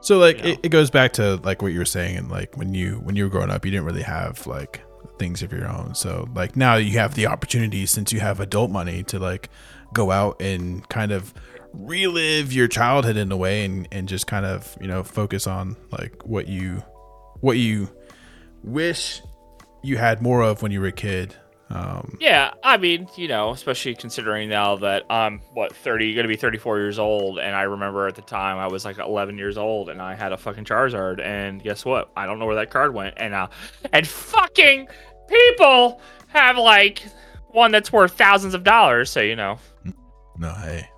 [0.07, 0.51] So like You know?
[0.51, 3.17] it, it goes back to like what you were saying and like when you when
[3.17, 4.81] you were growing up you didn't really have like
[5.19, 5.97] things of your own.
[5.97, 9.51] So like now you have the opportunity since you have adult money to like
[9.93, 11.35] go out and kind of
[11.73, 15.77] relive your childhood in a way and and just kind of, you know, focus on
[15.91, 16.85] like what you
[17.41, 17.91] what you
[18.63, 19.23] wish
[19.83, 21.35] you had more of when you were a kid.
[21.69, 26.29] Um Yeah, I mean, you know, especially considering now that I'm what 30, going to
[26.29, 29.59] be 34 years old, and I remember at the time I was like 11 years
[29.59, 32.11] old, and I had a fucking Charizard, and guess what?
[32.17, 33.49] I don't know where that card went, and uh,
[33.93, 34.87] and fucking
[35.29, 37.03] people have like
[37.51, 39.59] one that's worth thousands of dollars, so you know.
[40.39, 40.89] no, hey.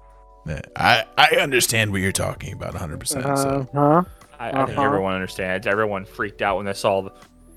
[0.77, 3.07] I I understand what you're talking about 100%.
[3.07, 4.03] So huh.
[4.39, 4.83] I, I think Uh-huh.
[4.83, 5.67] everyone understands.
[5.67, 7.13] Everyone freaked out when they saw the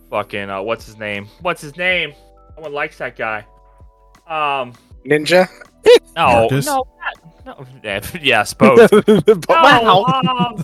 [0.09, 1.27] fucking uh, what's his name?
[1.41, 2.13] What's his name?
[2.61, 3.39] No one likes that guy.
[4.27, 5.47] Um, Ninja.
[6.15, 6.65] No, Marcus?
[6.67, 6.85] no,
[7.43, 7.65] not- no.
[7.83, 8.87] yeah, Yes, both.
[8.91, 10.05] but No, wow.
[10.05, 10.63] um,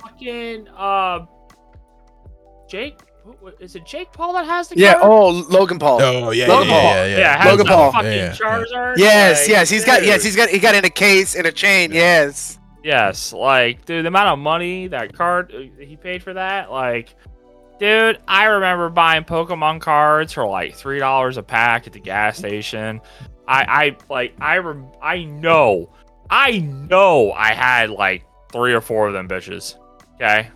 [0.00, 1.26] fucking uh,
[2.70, 2.98] Jake.
[3.24, 4.94] who- who- Is it Jake Paul that has the Yeah.
[4.94, 5.04] card?
[5.04, 6.00] Oh, Logan Paul.
[6.00, 6.82] Oh yeah, Logan yeah, Paul.
[6.82, 7.50] yeah, yeah, yeah, yeah.
[7.50, 7.92] Logan Paul.
[7.92, 8.32] fucking Yeah, yeah.
[8.32, 8.96] Charizard.
[8.96, 11.52] Yes, Like, yes, he's got yes, he's got he got in a case in a
[11.52, 11.92] chain.
[11.92, 12.58] Yes.
[12.82, 17.14] Yes, like, dude, the amount of money that card uh, he paid for that, like,
[17.78, 22.38] dude, I remember buying Pokemon cards for like three dollars a pack at the gas
[22.38, 23.00] station.
[23.48, 25.92] I, I like, I, rem- I know,
[26.28, 29.76] I know, I had like three or four of them bitches.
[30.16, 30.48] Okay,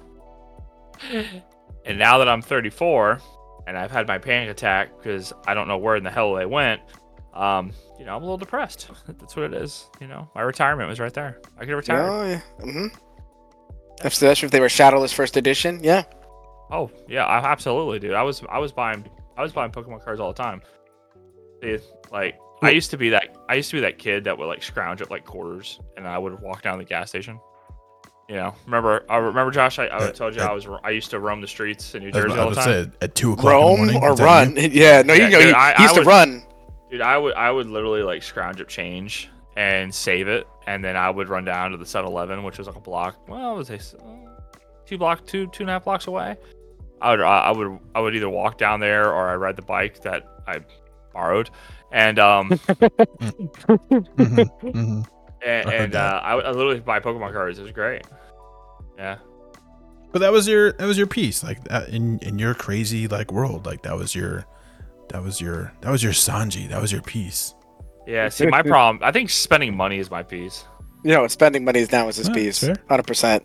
[1.84, 3.20] and now that I'm 34
[3.66, 6.46] and I've had my panic attack because I don't know where in the hell they
[6.46, 6.80] went,
[7.34, 8.88] um, you know, I'm a little depressed.
[9.06, 9.88] That's what it is.
[10.00, 11.40] You know, my retirement was right there.
[11.58, 12.08] I could retire.
[12.08, 12.40] Oh yeah.
[12.60, 12.86] Mm-hmm.
[14.02, 15.80] Especially if they were Shadowless first edition.
[15.82, 16.04] Yeah.
[16.72, 18.14] Oh yeah, I, absolutely, dude.
[18.14, 19.04] I was I was buying
[19.36, 20.62] I was buying Pokemon cards all the time.
[21.60, 24.46] Dude, like I used to be that I used to be that kid that would
[24.46, 27.38] like scrounge up like quarters, and I would walk down the gas station.
[28.28, 29.04] You know, remember?
[29.10, 29.80] I remember Josh.
[29.80, 32.04] I, I Uh, told you uh, I was I used to roam the streets in
[32.04, 32.64] New I was Jersey all the time.
[32.84, 34.02] say at two o'clock in the Roam morning.
[34.02, 34.56] or run.
[34.56, 34.68] you?
[34.72, 35.02] Yeah.
[35.02, 36.42] No, Yeah, you know dude, he, I- he used I to would- run.
[36.90, 40.96] Dude, I would I would literally like scrounge up change and save it, and then
[40.96, 43.16] I would run down to the 7-Eleven, which was like a block.
[43.28, 44.04] Well, I would say s- uh,
[44.86, 46.36] two block, two two and a half blocks away.
[47.00, 50.02] I would I would I would either walk down there or I ride the bike
[50.02, 50.60] that I
[51.12, 51.50] borrowed,
[51.92, 52.50] and um
[53.70, 55.06] Mhm, mhm.
[55.44, 57.58] and, I and uh, I would I literally buy Pokemon cards.
[57.58, 58.02] It was great.
[58.98, 59.16] Yeah.
[60.12, 63.32] But that was your that was your piece, like that in in your crazy like
[63.32, 64.44] world, like that was your
[65.08, 67.54] that was your that was your Sanji, that was your piece.
[68.06, 68.28] Yeah.
[68.28, 69.02] See, my problem.
[69.04, 70.64] I think spending money is my piece.
[71.04, 72.58] You know, spending money is now is his Yeah, piece.
[72.58, 72.76] fair.
[72.88, 73.44] Hundred percent.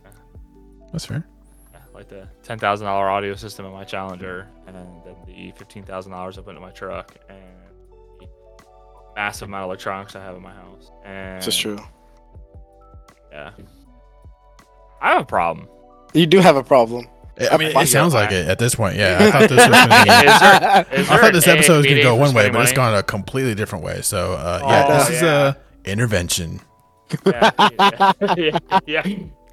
[0.92, 1.26] That's fair.
[1.96, 5.52] Yeah, like the ten thousand dollar audio system in my Challenger, and then, then the
[5.58, 7.40] fifteen thousand dollars I put in my truck, and
[8.20, 8.28] the
[9.16, 10.92] massive amount of electronics I have in my house.
[11.04, 11.80] And This is true.
[13.32, 13.52] Yeah,
[15.02, 15.68] I have a problem.
[16.14, 17.08] You do have a problem.
[17.52, 18.96] I mean, Why it sounds like it at this point.
[18.96, 21.86] Yeah, I thought this was gonna be, Is there, is I thought this episode was
[21.86, 24.02] gonna go one way, spending but it's gone a completely different way.
[24.02, 25.54] So uh, Oh, yeah, this is yeah.
[25.86, 26.62] a intervention.
[27.26, 27.52] yeah,
[28.38, 29.06] yeah, yeah,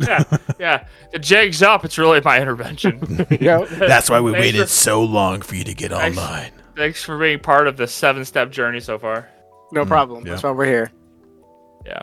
[0.06, 0.86] yeah, yeah, yeah.
[1.12, 1.84] The jig's up.
[1.84, 3.26] It's really my intervention.
[3.40, 3.68] Yep.
[3.70, 6.16] That's why we Thanks waited for- so long for you to get Thanks.
[6.18, 6.52] online.
[6.76, 9.28] Thanks for being part of the seven-step journey so far.
[9.72, 10.24] No Mm, problem.
[10.24, 10.32] yeah.
[10.32, 10.90] That's why we're here.
[11.86, 12.02] Yeah.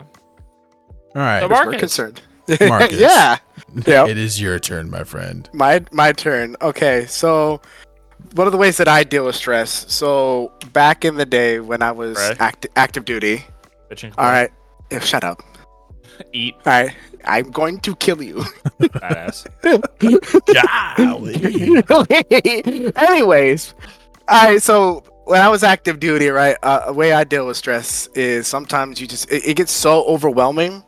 [1.14, 2.20] All right, So We're concerned.
[2.60, 2.92] Marcus.
[3.00, 3.38] yeah.
[3.86, 4.08] Yep.
[4.08, 5.48] it is your turn, my friend.
[5.52, 6.56] My my turn.
[6.62, 7.60] Okay, so
[8.34, 9.86] one of the ways that I deal with stress.
[9.92, 12.40] So back in the day when I was Right.
[12.40, 13.44] act- active duty.
[13.90, 14.12] Bitching.
[14.18, 14.50] All right.
[14.90, 15.42] Yeah, shut up.
[16.32, 16.94] Eat All right.
[17.24, 18.36] I'm going to kill you.
[18.80, 19.46] badass.
[22.96, 23.74] Anyways,
[24.28, 24.62] all right.
[24.62, 28.46] So when I was active duty, right, uh, a way I deal with stress is
[28.46, 30.82] sometimes you just it, it gets so overwhelming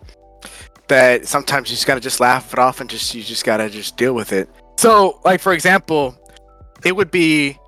[0.89, 3.97] that sometimes you just gotta just laugh it off and just you just gotta just
[3.97, 4.49] deal with it.
[4.79, 6.17] So, like for example,
[6.85, 7.59] it would be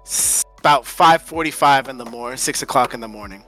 [0.58, 3.44] about 5:45 in the morning, six o'clock in the morning.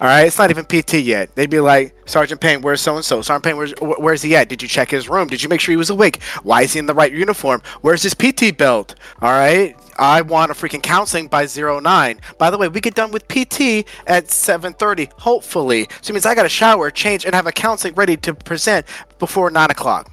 [0.00, 1.34] All right, it's not even PT yet.
[1.34, 3.20] They'd be like, Sergeant Payne, where's so and so?
[3.20, 4.48] Sergeant Payne, where's where's he at?
[4.48, 5.26] Did you check his room?
[5.26, 6.22] Did you make sure he was awake?
[6.44, 7.62] Why is he in the right uniform?
[7.80, 8.94] Where's his PT belt?
[9.20, 12.20] All right, I want a freaking counseling by zero nine.
[12.38, 15.88] By the way, we get done with PT at 7:30, hopefully.
[16.00, 18.86] So it means I got to shower, change, and have a counseling ready to present
[19.18, 20.12] before nine o'clock.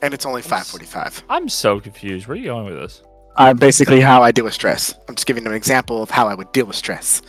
[0.00, 1.22] And it's only 5:45.
[1.28, 2.26] I'm so confused.
[2.26, 3.02] Where are you going with this?
[3.36, 4.94] Uh, basically, how I deal with stress.
[5.08, 7.20] I'm just giving them an example of how I would deal with stress,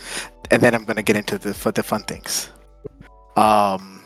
[0.51, 2.49] and then I'm gonna get into the fu- the fun things.
[3.35, 4.03] Um,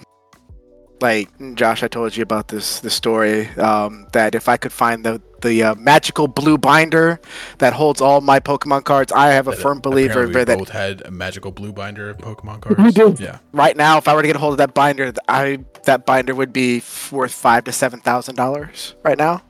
[1.01, 5.05] like Josh, I told you about this the story um, that if I could find
[5.05, 7.19] the the uh, magical blue binder
[7.59, 10.69] that holds all my Pokemon cards, I have a firm believer Apparently we that both
[10.69, 12.77] had a magical blue binder of Pokemon cards.
[12.77, 13.19] We cards.
[13.19, 13.25] did.
[13.25, 13.39] Yeah.
[13.53, 16.35] right now, if I were to get a hold of that binder, I that binder
[16.35, 16.81] would be
[17.11, 19.41] worth five to seven thousand dollars right now,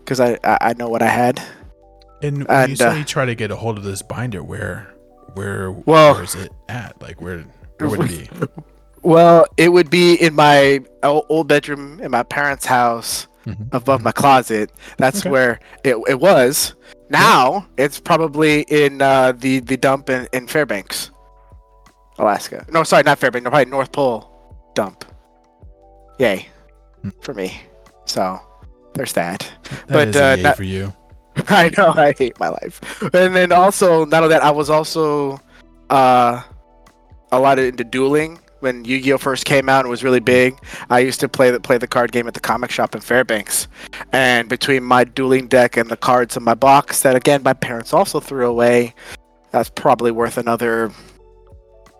[0.00, 1.40] because I, I I know what I had.
[2.22, 4.42] And when you And, say uh, you try to get a hold of this binder,
[4.42, 4.94] where,
[5.34, 7.00] where, Well- where is it at?
[7.02, 7.44] Like where,
[7.78, 8.46] where would it be?
[9.04, 14.04] Well, it would be in my old bedroom in my parents' house Mhm, above mhm.
[14.04, 14.70] my closet.
[14.96, 15.30] That's Okay.
[15.30, 16.74] where it, it was.
[17.10, 21.10] Now it's probably in uh, the the dump in, in Fairbanks,
[22.18, 22.64] Alaska.
[22.70, 23.42] No, sorry, not Fairbanks.
[23.42, 24.30] No, probably North Pole
[24.76, 25.04] dump.
[26.20, 26.46] Yay,
[27.02, 27.10] Hmm.
[27.22, 27.60] for me.
[28.04, 28.38] So
[28.94, 29.40] there's that.
[29.88, 30.92] That but, uh, not- for you.
[31.48, 33.02] I know I hate my life.
[33.14, 35.40] And then also, not only that, I was also
[35.90, 36.42] uh,
[37.30, 40.56] a lot into dueling when Yu-Gi-Oh first came out and was really big.
[40.88, 43.66] I used to play the play the card game at the comic shop in Fairbanks,
[44.12, 47.92] and between my dueling deck and the cards in my box that again my parents
[47.92, 48.94] also threw away,
[49.50, 50.92] that's probably worth another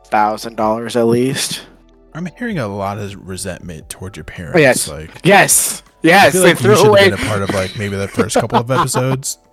[0.07, 1.67] thousand dollars at least.
[2.15, 4.57] I'm hearing a lot of resentment towards your parents.
[4.57, 4.87] Oh, yes.
[4.87, 7.11] Like, Yes, I yes, feel they like you threw should away.
[7.11, 9.38] have been a part of like maybe the first couple of episodes.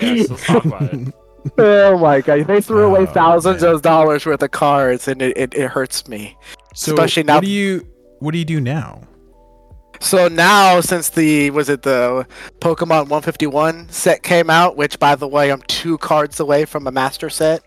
[0.00, 1.14] Yes, let's talk about it.
[1.58, 3.74] Oh my god, they threw away Oh, thousands man.
[3.74, 6.36] of dollars worth of cards, and it, it, it hurts me.
[6.74, 7.86] So Especially now- What do you
[8.20, 9.02] What do you do now?
[9.98, 12.26] So now, since the was it the
[12.60, 16.92] Pokemon 151 set came out, which by the way, I'm two cards away from a
[16.92, 17.62] master set.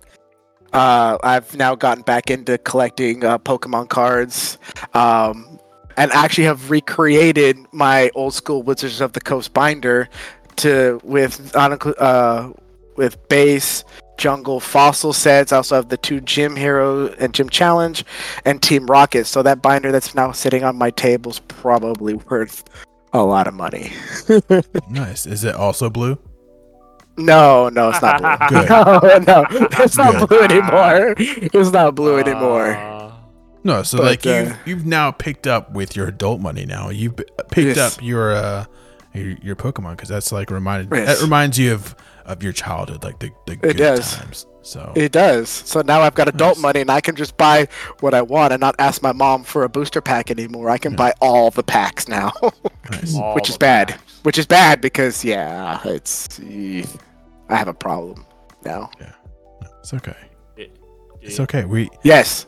[0.71, 4.57] Uh, I've now gotten back into collecting uh, Pokemon cards,
[4.93, 5.54] um,
[5.97, 10.09] and actually have recreated my old school Wizards of the Coast binder
[10.57, 12.51] to with uh,
[12.95, 13.83] with base
[14.17, 15.51] jungle fossil sets.
[15.51, 18.05] I also have the two gym hero and gym challenge
[18.45, 19.25] and team rocket.
[19.25, 22.63] So that binder that's now sitting on my table is probably worth
[23.13, 23.91] a lot of money.
[24.89, 25.25] Nice.
[25.25, 26.17] Is it also blue?
[27.17, 28.61] No, no, it's not blue.
[28.61, 28.69] Good.
[29.27, 30.29] no, no, it's not Good.
[30.29, 31.15] blue anymore.
[31.17, 32.94] It's not blue anymore.
[33.65, 33.83] No.
[33.83, 36.65] So But, like uh, you've you've now picked up with your adult money.
[36.65, 37.97] Now you've picked Yes.
[37.97, 38.65] up your uh
[39.13, 41.17] your, your Pokemon because that's like reminded Yes.
[41.17, 44.15] that reminds you of of your childhood, like the the good does.
[44.15, 44.45] times.
[44.61, 45.47] So It does.
[45.49, 46.61] So now I've got adult Nice.
[46.63, 47.67] money and I can just buy
[47.99, 50.69] what I want and not ask my mom for a booster pack anymore.
[50.71, 50.97] I can Yeah.
[50.97, 52.31] buy all the packs now,
[52.91, 53.15] nice.
[53.15, 53.89] all which is bad.
[53.89, 54.01] packs.
[54.23, 56.39] Which is bad because yeah, it's
[57.49, 58.25] I have a problem
[58.63, 58.89] now.
[58.99, 59.11] Yeah,
[59.79, 60.15] it's okay.
[60.57, 60.75] It-
[61.21, 61.65] It's okay.
[61.65, 62.47] We Yes.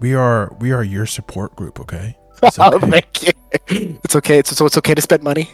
[0.00, 1.80] We are we are your support group.
[1.80, 2.16] Okay.
[2.42, 2.90] It's Oh, okay.
[2.90, 3.32] thank you.
[4.04, 4.38] It's okay.
[4.38, 5.50] It's, so it's okay to spend money.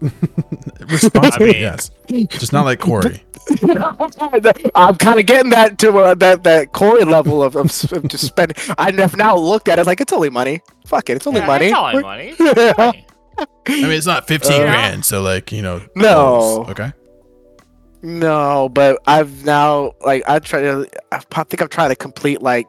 [0.80, 1.90] Responsibly, I mean- yes.
[2.28, 3.22] Just not like Corey.
[4.74, 8.06] I'm kind of getting that to uh, that that Corey level of, of, s- of
[8.08, 8.56] just spending.
[8.78, 10.60] I have now looked at it like it's only money.
[10.86, 11.66] Fuck it, it's only Yeah, money.
[11.66, 12.34] It's only money.
[12.40, 12.72] Yeah.
[12.78, 13.06] Money.
[13.38, 13.46] I
[13.82, 15.82] mean, it's not fifteen Uh, grand, so like you know.
[15.94, 16.64] No.
[16.64, 16.92] close, Okay.
[18.02, 20.86] No, but I've now like I try to.
[21.12, 22.66] I think I'm trying to complete like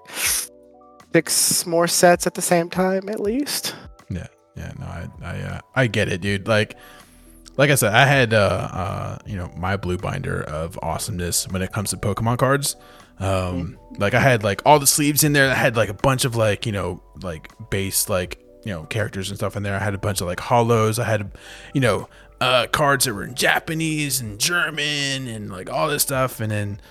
[1.16, 3.74] six more sets at the same time at least.
[4.10, 6.46] Yeah, yeah, no, I I uh, I get it, dude.
[6.46, 6.76] Like
[7.56, 11.62] like I said, I had uh uh you know my blue binder of awesomeness when
[11.62, 12.76] it comes to Pokemon cards.
[13.20, 15.50] Um like I had like all the sleeves in there.
[15.50, 19.30] I had like a bunch of like, you know, like base like, you know, characters
[19.30, 19.76] and stuff in there.
[19.76, 21.00] I had a bunch of like hollows.
[21.00, 21.32] I had
[21.74, 22.10] you know,
[22.42, 26.82] uh cards that were in Japanese and German and like all this stuff and then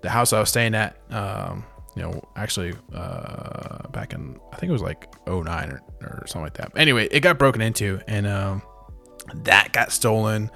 [0.00, 1.64] the house I was staying at um
[1.98, 6.42] you know, actually, uh, back in I think it was like 09 or, or something
[6.42, 6.72] like that.
[6.72, 8.62] But anyway, it got broken into, and um,
[9.34, 10.50] that got stolen.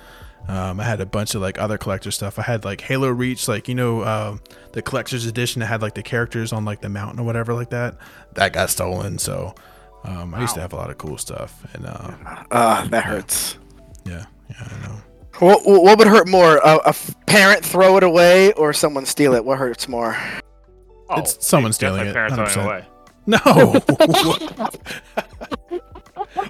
[0.49, 2.39] Um, I had a bunch of like other collector stuff.
[2.39, 4.41] I had like Halo Reach, like you know, um,
[4.73, 7.71] the collector's edition that had like the characters on like the mountain or whatever like
[7.71, 7.97] that.
[8.35, 9.19] That got stolen.
[9.19, 9.55] So
[10.05, 12.11] um, I used to have a lot of cool stuff, and uh,
[12.53, 13.57] Uh, that hurts.
[14.05, 14.97] yeah, yeah, I know.
[15.39, 16.59] What, what would hurt more?
[16.59, 16.95] A
[17.27, 19.45] parent throw it away or someone steal it?
[19.45, 20.17] What hurts more?
[21.14, 22.64] Oh, It's someone stealing it, 100%.
[22.64, 22.85] away.
[23.27, 23.38] No.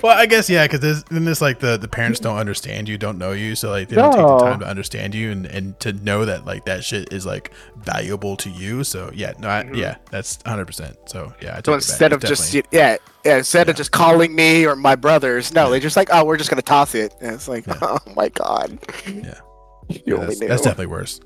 [0.03, 2.99] well, I guess yeah, because this, then it's like the the parents don't understand you,
[2.99, 5.79] don't know you, so like they don't take the time to understand you and and
[5.81, 8.85] to know that like that shit is like valuable to you.
[8.85, 10.97] So yeah, no, I, yeah, that's hundred percent.
[11.07, 14.67] So yeah, I So instead of just definitely- yeah, yeah, instead of just calling me
[14.67, 15.71] or my brothers, no, Yeah.
[15.71, 17.15] they just like, oh, we're just gonna toss it.
[17.21, 17.79] And it's like, Yeah.
[17.83, 18.79] oh my god.
[19.07, 19.41] Yeah.
[19.89, 20.49] You yeah, only that's, knew.
[20.49, 21.21] that's definitely worse.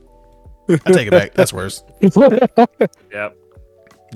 [0.68, 1.34] I take it back.
[1.34, 1.82] That's worse.
[3.12, 3.36] Yep.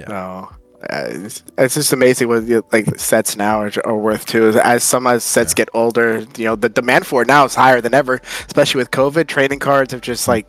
[0.09, 0.49] No,
[0.89, 4.49] uh, it's, it's just amazing what the, like sets now are, are worth too.
[4.63, 5.57] As some as sets Yeah.
[5.65, 8.21] get older, you know, the demand for it now is higher than ever.
[8.47, 10.47] Especially with COVID, trading cards have just like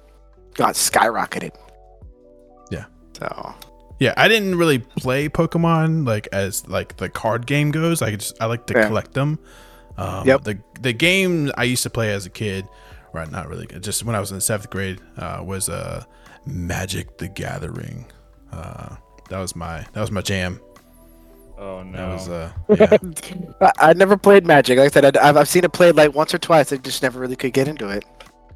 [0.54, 1.52] got skyrocketed.
[2.70, 2.86] Yeah.
[3.18, 3.54] So
[4.00, 8.02] Yeah, I didn't really play Pokemon like as like the card game goes.
[8.02, 8.88] I just I like to Yeah.
[8.88, 9.40] collect them.
[9.98, 10.44] Um, Yep.
[10.44, 12.66] The the game I used to play as a kid,
[13.14, 13.30] right?
[13.32, 13.66] Not really.
[13.68, 16.04] good, Just when I was in seventh grade, uh, was uh,
[16.46, 18.06] Magic the Gathering.
[18.52, 18.96] Uh,
[19.30, 20.60] that was my that was my jam.
[21.58, 22.08] Oh That no.
[22.10, 22.98] was uh, yeah.
[23.62, 24.78] I, I never played Magic.
[24.78, 26.74] Like I said, I, I've I've seen it played like once or twice.
[26.74, 28.04] I just never really could get into it.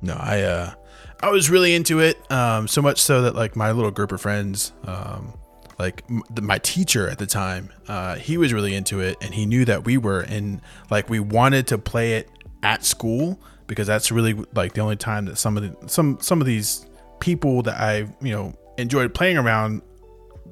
[0.02, 0.74] No, I uh
[1.22, 2.18] I was really into it.
[2.32, 5.34] Um so much so that like my little group of friends um
[5.78, 9.46] like m- my teacher at the time, uh he was really into it and he
[9.46, 12.30] knew that we were and like we wanted to play it
[12.64, 16.42] at school because that's really like the only time that some of the some some
[16.42, 16.86] of these
[17.20, 19.82] people that I, you know, enjoyed playing around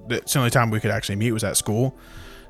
[0.08, 1.98] that's the only time we could actually meet was at school.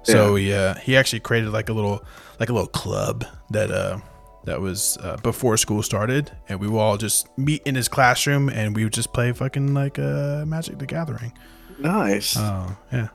[0.03, 2.03] So he uh, he actually created like a little
[2.39, 3.99] like a little club that uh
[4.45, 8.49] that was uh, before school started, and we would all just meet in his classroom,
[8.49, 11.32] and we would just play fucking like uh, Magic the Gathering.
[11.80, 12.36] Nice.
[12.38, 13.07] Oh yeah,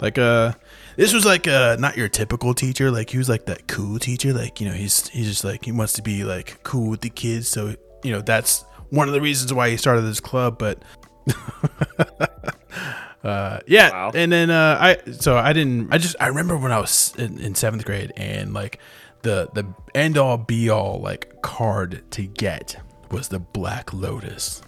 [0.00, 0.52] like uh,
[0.98, 2.90] this was like uh not your typical teacher.
[2.90, 4.32] Like he was like that cool teacher.
[4.34, 7.08] Like you know he's he's just like he wants to be like cool with the
[7.10, 7.48] kids.
[7.48, 10.58] So you know that's one of the reasons why he started this club.
[10.58, 10.82] But
[13.24, 14.12] uh, yeah, Wow.
[14.14, 15.92] and then uh, I so I didn't.
[15.92, 18.78] I just I remember when I was in, in seventh grade and like
[19.22, 22.76] the the end all be all like card to get
[23.10, 24.62] was the Black Lotus.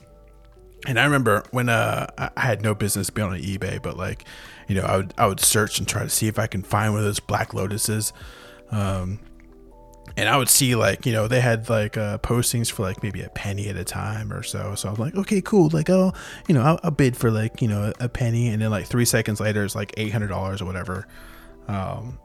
[0.86, 4.24] And I remember when uh, I I had no business being on eBay, but like,
[4.70, 6.92] you know, I would I would search and try to see if I can find
[6.92, 8.12] one of those Black Lotuses.
[8.70, 9.18] Um,
[10.16, 13.20] and I would see like you know they had like uh, postings for like maybe
[13.22, 14.76] a penny at a time or so.
[14.76, 15.70] So I was like, okay, cool.
[15.70, 16.12] Like oh,
[16.46, 19.04] you know, I'll, I'll bid for like you know a penny, and then like three
[19.04, 21.08] seconds later, it's like eight hundred dollars or whatever.
[21.66, 22.20] Um,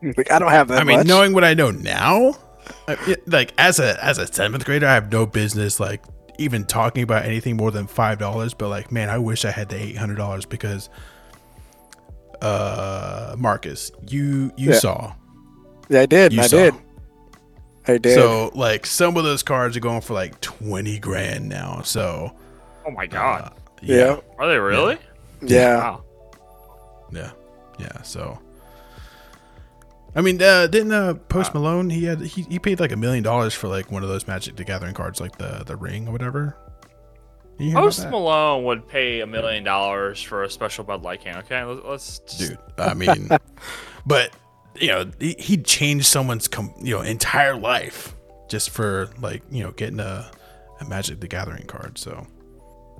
[0.00, 1.06] Like, I don't have that I mean, much.
[1.08, 2.34] knowing what I know now,
[3.26, 6.04] like as a as a seventh grader, I have no business like
[6.38, 8.54] even talking about anything more than five dollars.
[8.54, 10.88] But like, man, I wish I had the eight hundred dollars because,
[12.42, 14.78] uh, Marcus, you you Yeah.
[14.78, 15.14] saw
[15.88, 16.32] Yeah, I did.
[16.32, 16.56] You I saw.
[16.56, 16.74] did.
[17.86, 18.14] I did.
[18.14, 21.80] So like some of those cards are going for like twenty grand now.
[21.82, 22.32] So
[22.86, 23.42] Oh my god.
[23.42, 23.50] uh,
[23.82, 23.96] yeah.
[23.96, 24.98] yeah, Are they really?
[25.42, 25.76] Yeah.
[25.78, 26.04] Wow.
[27.12, 27.30] yeah,
[27.78, 28.02] yeah.
[28.02, 28.38] So
[30.14, 33.22] I mean, uh, didn't uh, Post Malone he had he, he paid like a million
[33.22, 36.12] dollars for like one of those Magic the Gathering cards, like the the ring or
[36.12, 36.56] whatever.
[37.58, 38.08] You hear Post?
[38.08, 41.38] Malone would pay a million dollars for a special Bud Light can.
[41.38, 42.58] Okay, Let's- let's just, dude.
[42.78, 43.28] I mean,
[44.06, 44.30] but
[44.76, 48.14] you know, he, he changed someone's com- you know entire life
[48.48, 50.30] just for like you know getting a,
[50.80, 51.98] a Magic the Gathering card.
[51.98, 52.26] So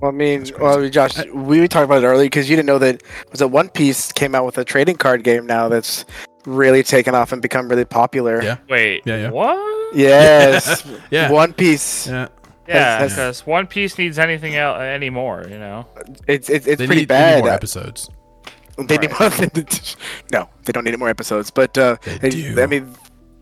[0.01, 0.89] Well, I mean, That's well, crazy.
[0.91, 3.01] Josh, we talked about it earlier because you didn't know that
[3.31, 6.03] was it One Piece came out with a trading card game now that's
[6.45, 8.41] really taken off and become really popular.
[8.43, 8.57] Yeah.
[8.69, 9.03] Wait.
[9.05, 9.29] Yeah, yeah.
[9.29, 9.95] What?
[9.95, 10.85] Yes.
[11.11, 11.31] Yeah.
[11.31, 12.07] One Piece.
[12.07, 12.27] yeah,
[12.75, 15.45] Yeah, because One Piece needs anything else anymore.
[15.49, 15.87] You know.
[16.27, 17.39] It's it's, it's they pretty need, they need bad.
[17.43, 18.09] more episodes.
[18.77, 19.29] They need more.
[20.31, 21.51] no, they don't need more episodes.
[21.51, 22.61] But uh, They they- do.
[22.61, 22.95] I mean,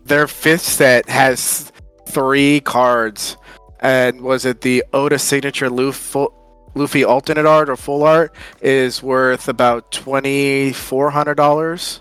[0.04, 1.70] their fifth set has
[2.06, 3.36] three cards,
[3.80, 6.26] and was it the Oda signature Luffy,
[6.74, 12.00] Luffy alternate art or full art is worth about twenty four hundred dollars.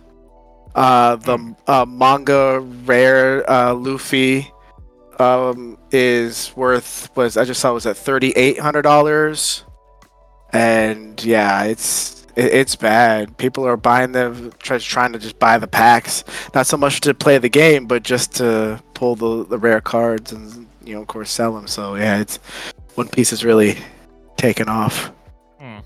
[0.76, 4.52] Uh, the uh, manga rare uh, Luffy
[5.20, 9.64] um, is worth was I just saw it was at thirty eight hundred dollars,
[10.54, 13.38] and yeah, it's it, it's bad.
[13.38, 17.14] People are buying them, try, trying to just buy the packs, not so much to
[17.14, 21.08] play the game, but just to pull the the rare cards and you know, of
[21.08, 21.68] course, sell them.
[21.68, 22.38] So yeah, it's
[22.96, 23.78] One Piece is really
[24.38, 25.12] taken off.
[25.60, 25.80] Hmm.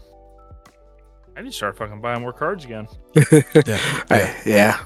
[1.35, 2.87] I need to start fucking buying more cards again.
[3.65, 3.79] Yeah,
[4.09, 4.79] I- yeah.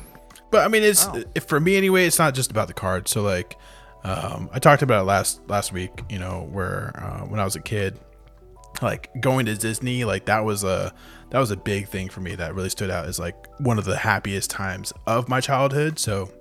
[0.51, 1.21] But I mean, it's Oh.
[1.33, 2.05] if for me anyway.
[2.05, 3.11] It's not just about the cards.
[3.11, 3.57] So like,
[4.05, 5.91] um, I talked about it last last week.
[6.09, 7.99] You know, where uh, when I was a kid,
[8.81, 10.93] like going to Disney, like that was a
[11.31, 12.35] that was a big thing for me.
[12.35, 15.99] That really stood out as like one of the happiest times of my childhood.
[15.99, 16.31] So,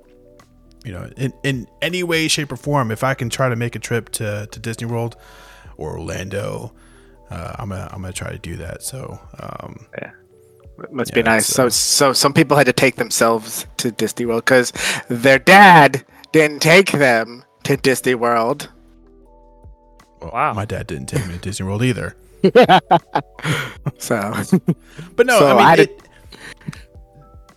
[0.84, 3.76] you know, in in any way, shape, or form, if I can try to make
[3.76, 5.16] a trip to to Disney World
[5.76, 6.74] or Orlando,
[7.30, 8.82] uh, I'm gonna I'm gonna try to do that.
[8.82, 9.86] So, um,
[10.78, 11.46] It must Yeah, be nice.
[11.46, 14.72] So, uh, so some people had to take themselves to Disney World because
[15.08, 18.70] their dad didn't take them to Disney World.
[20.20, 20.52] well, Wow.
[20.54, 22.16] my dad didn't take me to Disney World either.
[23.98, 24.32] So,
[25.16, 26.02] But no, So I mean, I did- it,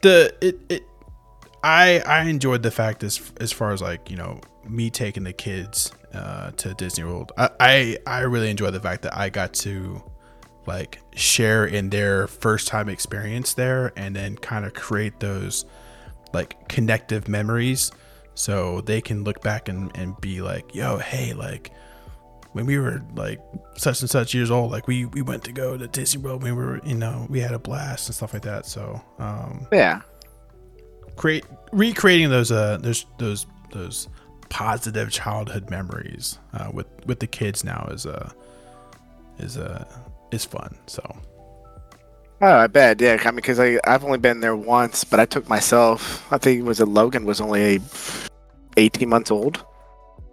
[0.02, 0.84] the it it
[1.64, 5.34] I I enjoyed the fact as as far as like you know me taking the
[5.34, 7.32] kids uh, to Disney World.
[7.38, 10.04] I, I I really enjoyed the fact that I got to
[10.68, 15.66] like share in their first time experience there, and then kind of create those
[16.34, 17.92] like connective memories,
[18.38, 21.72] so they can look back and and be like, yo, hey, like
[22.54, 23.40] when we were like
[23.76, 26.44] such and such years old, like we we went to go to Disney World.
[26.44, 28.68] We were you know we had a blast and stuff like that.
[28.68, 30.02] So um, yeah.
[31.16, 34.08] create recreating those uh those those those
[34.50, 38.32] positive childhood memories uh, with with the kids now is uh
[39.40, 39.84] is uh
[40.32, 40.78] is fun.
[40.86, 41.02] So
[42.40, 43.02] Oh, I bet.
[43.02, 46.32] Yeah, I mean, because I I've only been there once, but I took myself.
[46.32, 47.82] I think it was it Logan was only
[48.78, 49.66] eighteen months old,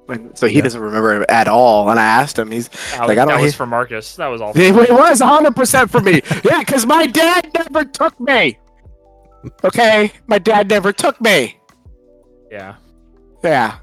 [0.07, 0.63] when, so he Yeah.
[0.63, 1.91] doesn't remember it at all.
[1.91, 4.17] And I asked him, he's That, Like, was, I don't that was hear- for Marcus.
[4.17, 4.53] That was all.
[4.55, 6.21] it was hundred percent for me.
[6.45, 8.59] yeah, because my dad never took me.
[9.65, 11.59] Okay, my dad never took me.
[12.51, 12.77] Yeah.
[13.43, 13.79] Yeah.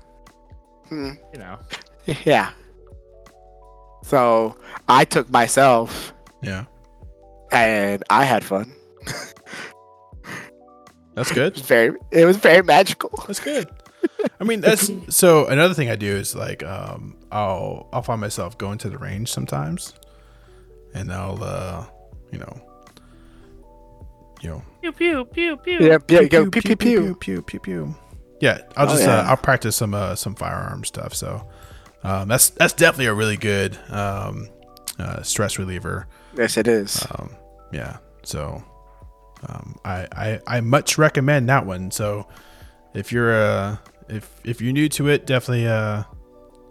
[0.90, 1.12] Hmm.
[1.34, 1.60] You know.
[2.26, 2.52] Yeah.
[4.04, 4.58] So
[4.90, 6.66] I took myself, yeah,
[7.52, 8.74] and I had fun.
[11.14, 11.56] that's good.
[11.58, 13.12] very, it was very magical.
[13.28, 13.70] That's good.
[14.40, 15.46] I mean, that's so.
[15.48, 19.32] Another thing I do is like, um, I'll I'll find myself going to the range
[19.32, 19.94] sometimes,
[20.94, 21.86] and I'll, uh,
[22.32, 22.62] you know,
[24.42, 25.78] you know, Pew pew pew pew.
[25.80, 27.16] Yeah, yeah, go pew pew pew.
[27.20, 27.96] pew pew pew.
[28.40, 29.24] Yeah, I'll Oh, just uh.
[29.28, 31.14] I'll practice some uh, some firearm stuff.
[31.14, 31.48] So
[32.04, 34.48] um, that's that's definitely a really good um,
[34.98, 36.08] uh, stress reliever.
[36.36, 37.06] Yes, it is.
[37.12, 37.36] Um,
[37.72, 37.98] yeah.
[38.24, 38.64] So
[39.48, 41.92] um, I, I I much recommend that one.
[41.92, 42.28] So
[42.96, 43.78] if you're uh
[44.12, 46.04] if if you're new to it, definitely uh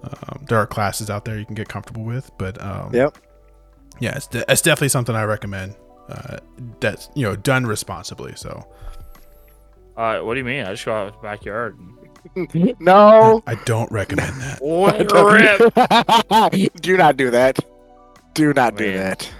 [0.02, 2.30] um, there are classes out there you can get comfortable with.
[2.38, 3.18] But um, Yep.
[3.98, 5.74] yeah, it's, de- it's definitely something I recommend.
[6.08, 6.38] Uh,
[6.80, 8.34] that's you know done responsibly.
[8.36, 8.66] So
[9.96, 10.64] Uh, what do you mean?
[10.64, 11.78] I just go out in the backyard.
[12.80, 13.42] No.
[13.46, 14.60] I don't recommend that.
[16.52, 16.72] Rip.
[16.82, 17.58] do not do that.
[18.34, 19.30] Do not do that.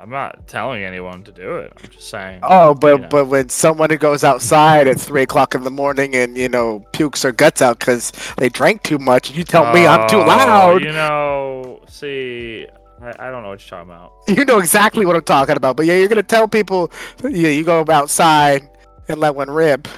[0.00, 1.72] I'm not telling anyone to do it.
[1.76, 2.40] I'm just saying.
[2.42, 3.08] Oh, but you know.
[3.08, 6.80] but when someone who goes outside at three o'clock in the morning and you know
[6.92, 10.24] pukes their guts out because they drank too much, you tell me I'm too Oh,
[10.24, 10.82] loud.
[10.84, 12.66] You know, see,
[13.02, 14.12] I, I don't know what you're talking about.
[14.28, 15.76] You know exactly what I'm talking about.
[15.76, 16.92] But yeah, you're gonna tell people,
[17.22, 18.68] yeah, you go outside
[19.08, 19.88] and let one rip.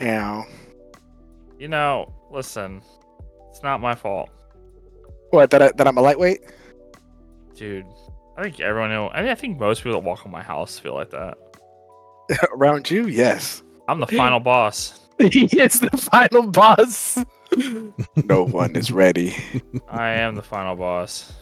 [0.00, 0.44] You know
[1.58, 2.82] You know, listen,
[3.50, 4.30] it's not my fault,
[5.30, 5.50] what?
[5.50, 6.40] That I, that I'm a lightweight?
[7.56, 7.84] dude.
[8.38, 9.08] I think everyone know.
[9.10, 11.36] I mean, I think most people that walk on my house feel like that.
[12.52, 13.62] Around you, yes.
[13.88, 15.00] I'm the final boss.
[15.18, 17.18] it's the final boss.
[18.26, 19.34] no one is ready.
[19.88, 21.32] I am the final boss.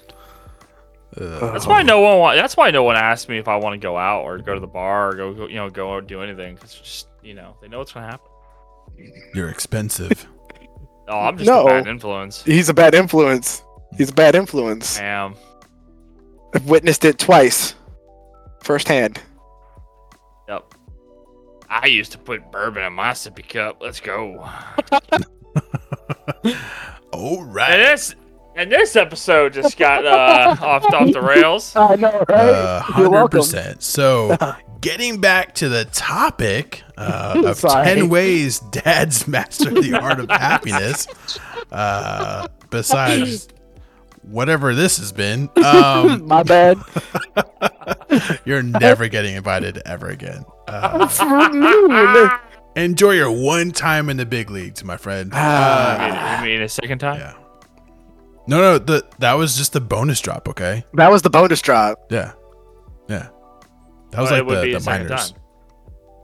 [1.16, 2.18] Uh, That's why no one.
[2.18, 4.54] Want, that's why no one asked me if I want to go out or go
[4.54, 6.56] to the bar or go, go you know, go or do anything.
[6.56, 8.26] Cause just you know, they know what's gonna happen.
[9.34, 10.26] you're expensive.
[11.08, 11.62] Oh, I'm just No.
[11.62, 12.42] a bad influence.
[12.42, 13.62] He's a bad influence.
[13.96, 14.98] He's a bad influence.
[14.98, 15.36] I am.
[16.56, 17.74] I've witnessed it twice,
[18.62, 19.20] firsthand.
[20.48, 20.72] Yep.
[21.68, 23.82] I used to put bourbon in my sippy cup.
[23.82, 24.38] Let's go.
[27.12, 27.72] All right.
[27.72, 28.14] And this
[28.54, 31.76] and this episode just got uh, off off the rails.
[31.76, 32.30] I know, right?
[32.30, 33.82] Uh, Hundred percent.
[33.82, 34.34] So,
[34.80, 41.06] getting back to the topic uh, of ten ways dads master the art of happiness.
[41.70, 43.48] Uh, besides
[44.26, 46.78] whatever this has been, um, My bad.
[48.44, 50.44] you're never getting invited ever again.
[50.68, 52.38] Uh,
[52.76, 55.32] enjoy your one time in the big leagues, my friend.
[55.32, 57.20] You Uh, mean, you mean a second time?
[57.20, 57.34] yeah.
[58.48, 60.48] No, no, the, that was just the bonus drop.
[60.48, 60.84] Okay.
[60.94, 61.98] that was the bonus drop.
[62.10, 62.32] Yeah.
[63.08, 63.28] Yeah.
[64.12, 65.32] That was Oh, it like would the, be the a second minors.
[65.32, 65.40] time.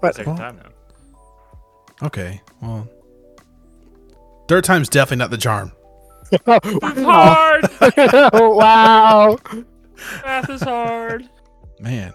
[0.00, 0.14] What?
[0.14, 2.06] Second Well, time now.
[2.06, 2.40] Okay.
[2.60, 2.88] Well,
[4.48, 5.72] third time's definitely not the charm.
[6.46, 6.58] Wow.
[6.82, 7.68] Hard.
[8.32, 9.38] wow.
[10.24, 11.28] Math is hard.
[11.80, 12.12] Man.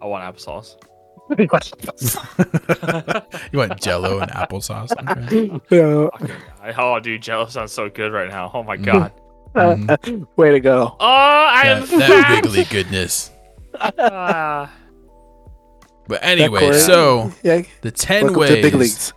[0.00, 0.76] I want applesauce.
[3.52, 4.92] you want jello and applesauce?
[5.26, 5.50] Okay.
[5.70, 6.08] Yeah.
[6.62, 8.50] I, oh, dude, Jello sounds so good right now.
[8.54, 9.12] Oh my god.
[9.54, 10.26] Mhm.
[10.36, 10.94] Way to go.
[11.00, 13.30] Oh, I am That, that wiggly goodness.
[13.80, 14.72] Ah.
[16.08, 17.62] But anyway, so Yeah.
[17.80, 19.12] the 10 Welcome to the big ways leagues.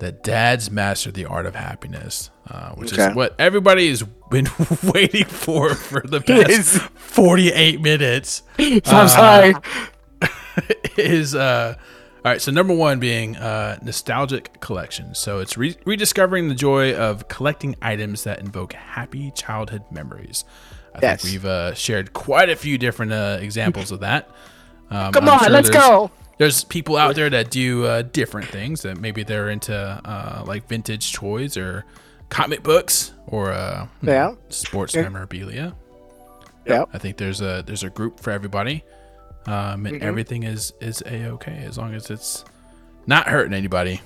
[0.00, 3.08] That dads master the art of happiness, uh, which Okay.
[3.10, 4.48] is what everybody has been
[4.82, 8.42] waiting for for the past 48 minutes.
[8.58, 9.54] I'm Uh, sorry.
[10.98, 11.74] is uh
[12.24, 16.94] all right so number one being uh nostalgic collection so it's re- rediscovering the joy
[16.94, 20.44] of collecting items that invoke happy childhood memories
[20.94, 21.22] i Yes.
[21.22, 24.28] think we've uh shared quite a few different uh examples of that
[24.90, 26.10] um, Come I'm on, sure let's go.
[26.40, 30.66] There's people out there that do uh, different things that maybe they're into uh, like
[30.66, 31.84] vintage toys or
[32.30, 34.32] comic books or uh, Yeah.
[34.48, 35.02] sports Yeah.
[35.02, 35.74] memorabilia
[36.66, 36.88] Yep.
[36.94, 38.84] I think there's a there's a group for everybody,
[39.46, 40.02] um, and Mhm.
[40.02, 42.42] everything is is a okay as long as it's
[43.06, 44.00] not hurting anybody.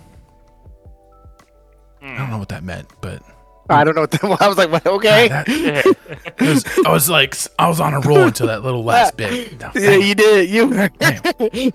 [2.02, 3.22] I don't know what that meant, but
[3.68, 5.28] I don't know what that I was like, what, okay.
[5.28, 5.96] that-
[6.40, 9.58] was, I was like I was on a roll until that little last bit.
[9.60, 10.50] No, yeah, you did.
[10.50, 10.88] You.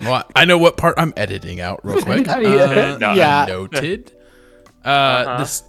[0.00, 2.26] Well, I know what part I'm editing out real quick.
[2.26, 2.34] Yeah.
[2.34, 3.12] Uh, No.
[3.14, 3.44] Yeah.
[3.48, 4.12] Noted.
[4.84, 5.38] Uh, Uh-huh.
[5.38, 5.62] this,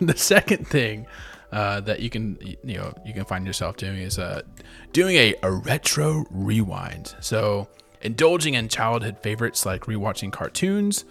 [0.00, 1.06] the second thing
[1.52, 4.42] uh, that you can you know you can find yourself doing is uh,
[4.92, 7.14] doing a, a retro rewind.
[7.20, 7.68] So
[8.00, 11.04] indulging in childhood favorites like rewatching cartoons,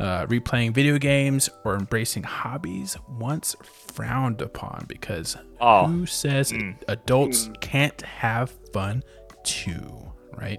[0.00, 5.86] uh, replaying video games, or embracing hobbies once frowned upon because Oh.
[5.86, 6.76] who says Mm.
[6.88, 9.02] adults can't have fun
[9.44, 10.58] too, right?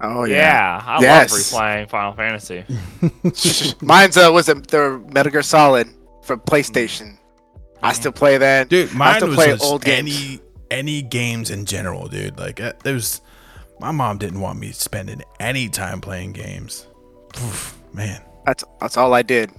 [0.00, 1.30] Oh Yeah, I Yes.
[1.32, 2.64] love replaying Final Fantasy.
[3.80, 5.88] Mine's uh was it the Metal Gear Solid
[6.22, 7.16] for PlayStation.
[7.82, 8.68] I still play that.
[8.68, 10.14] dude I mine still was play just old games.
[10.16, 10.40] any
[10.70, 13.20] any games in general dude like uh, there was
[13.80, 16.86] my mom didn't want me spending any time playing games
[17.38, 19.50] Oof, man That's that's all I did.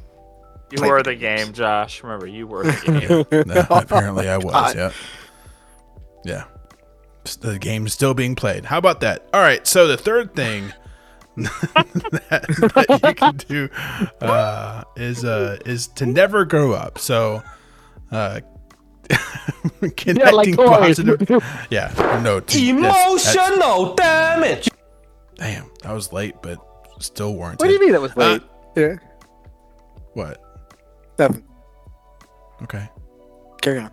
[0.71, 1.45] You Play were the games.
[1.45, 2.03] game, Josh.
[2.03, 3.45] Remember, you were the game.
[3.47, 4.75] No, apparently i was God.
[4.75, 4.91] yeah
[6.23, 6.43] yeah
[7.41, 10.73] the game's still being played how about that all right so the third thing
[11.36, 13.69] that, that you can do
[14.21, 17.43] uh, is uh, is to never grow up so
[18.11, 18.39] uh,
[19.97, 20.69] connecting Corey.
[20.69, 21.43] positive.
[21.69, 22.39] Yeah, no.
[22.39, 24.69] t- that's- that's- Emotional damage.
[25.36, 26.57] Damn, that was late, but
[26.99, 27.59] still warranted.
[27.59, 28.41] What do you mean that was Uh, late?
[28.76, 28.95] Yeah.
[30.13, 30.41] What?
[31.19, 31.45] Nothing.
[32.63, 32.89] Okay.
[33.61, 33.91] Carry on.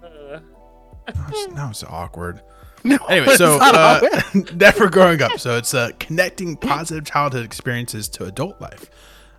[1.14, 2.42] Now it's, now it's awkward.
[2.84, 2.96] No.
[3.08, 4.00] Anyway, so uh,
[4.54, 5.38] never growing up.
[5.38, 8.90] So it's uh, connecting positive childhood experiences to adult life.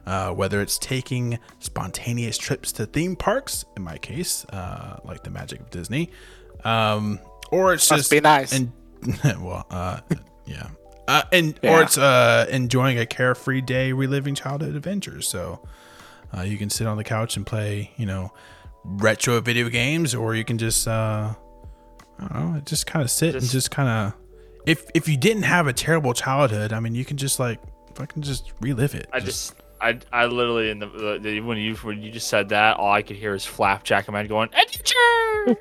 [0.06, 5.30] Uh, whether it's taking spontaneous trips to theme parks, in my case, uh, like the
[5.30, 6.10] magic of Disney,
[6.64, 7.20] um,
[7.52, 8.54] or it's Must just be nice.
[8.54, 8.72] And
[9.42, 10.00] well, uh,
[10.46, 10.70] yeah,
[11.08, 11.78] uh, and Yeah.
[11.78, 15.28] or it's uh, enjoying a carefree day, reliving childhood adventures.
[15.28, 15.66] So
[16.36, 18.32] uh, you can sit on the couch and play, you know,
[18.84, 21.34] retro video games, or you can just uh,
[22.20, 24.14] I don't know, just kind of sit and Just- just kind of.
[24.66, 27.60] If if you didn't have a terrible childhood, I mean, you can just like
[27.96, 29.08] fucking just relive it.
[29.12, 32.50] I just, I, I literally in the, the, the when you when you just said
[32.50, 34.96] that, all I could hear is Flapjack and man going adventure.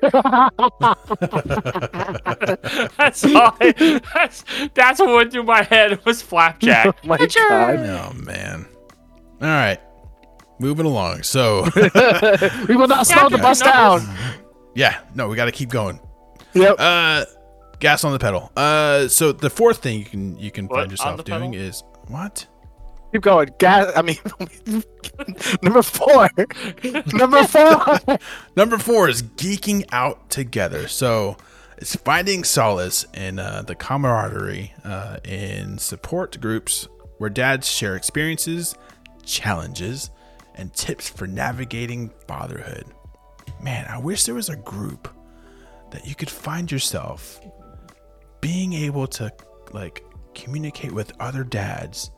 [2.97, 3.55] that's all.
[3.59, 6.87] I, that's that's what went through my head was Flapjack.
[6.87, 7.39] Oh my Adventure.
[7.49, 7.75] God.
[7.79, 8.65] Oh man.
[9.41, 9.79] All right.
[10.59, 11.23] Moving along.
[11.23, 11.63] So,
[12.69, 14.01] we will not slow the bus down.
[14.75, 15.99] yeah, no, we got to keep going.
[16.53, 16.75] Yep.
[16.79, 17.25] Uh
[17.79, 18.51] gas on the pedal.
[18.55, 20.79] Uh so the fourth thing you can you can What?
[20.79, 21.65] find yourself doing pedal?
[21.65, 22.47] is what?
[23.13, 23.49] Keep going.
[23.59, 23.93] Gas.
[23.95, 24.17] I mean,
[25.61, 26.29] number four.
[27.13, 28.17] number four.
[28.55, 30.87] Number 4 is geeking out together.
[30.87, 31.37] So,
[31.77, 36.87] it's finding solace in uh, the camaraderie uh, in support groups
[37.19, 38.75] where dads share experiences,
[39.23, 40.09] challenges,
[40.55, 42.85] and tips for navigating fatherhood.
[43.61, 45.07] Man, I wish there was a group
[45.91, 47.39] that you could find yourself
[48.41, 49.31] being able to
[49.71, 50.03] like
[50.33, 52.09] communicate with other dads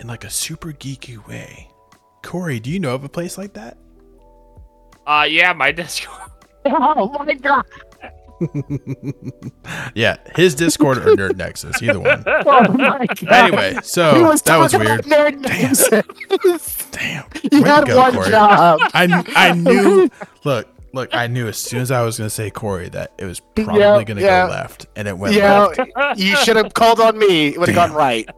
[0.00, 1.68] in like a super geeky way.
[2.22, 3.76] Corey, do you know of a place like that?
[5.06, 6.30] Uh, yeah, my Discord.
[6.66, 7.64] oh my god.
[9.94, 12.22] Yeah, his Discord or Nerd Nexus, either one.
[12.46, 13.32] Oh my god.
[13.32, 15.04] Anyway, so was that was weird.
[15.04, 15.88] nerd names.
[16.90, 18.30] Damn, You Way had go, one Corey.
[18.30, 18.78] job.
[18.92, 20.10] I I knew.
[20.44, 23.40] Look, look, I knew as soon as I was gonna say Corey that it was
[23.40, 24.46] probably Yeah, gonna yeah.
[24.46, 25.66] go left, and it went Yeah,
[25.96, 26.18] left.
[26.20, 27.48] you should have called on me.
[27.48, 28.28] It would have gone right.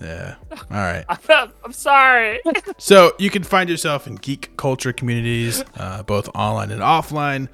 [0.00, 0.36] Yeah.
[0.50, 1.04] All right.
[1.64, 2.40] I'm sorry.
[2.78, 7.48] So you can find yourself in geek culture communities, uh, both online and offline.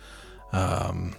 [0.53, 1.17] Um,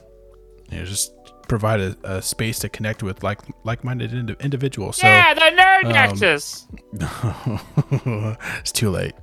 [0.71, 1.13] you know, just
[1.49, 4.97] provide a, a space to connect with like like-minded indi- individuals.
[4.97, 6.67] So yeah, the nerd um, nexus.
[8.59, 9.13] it's too late.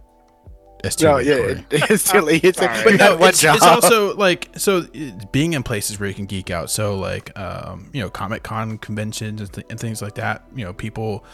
[0.82, 1.26] It's too No, late.
[1.26, 1.52] yeah, Corey.
[1.70, 2.36] it, it's silly.
[2.42, 2.96] It's like, Sorry.
[2.98, 3.56] But no, it's, job.
[3.56, 6.70] it's also like so it- being in places where you can geek out.
[6.70, 10.44] So like um, you know Comic Con conventions and, th- and things like that.
[10.54, 11.24] You know people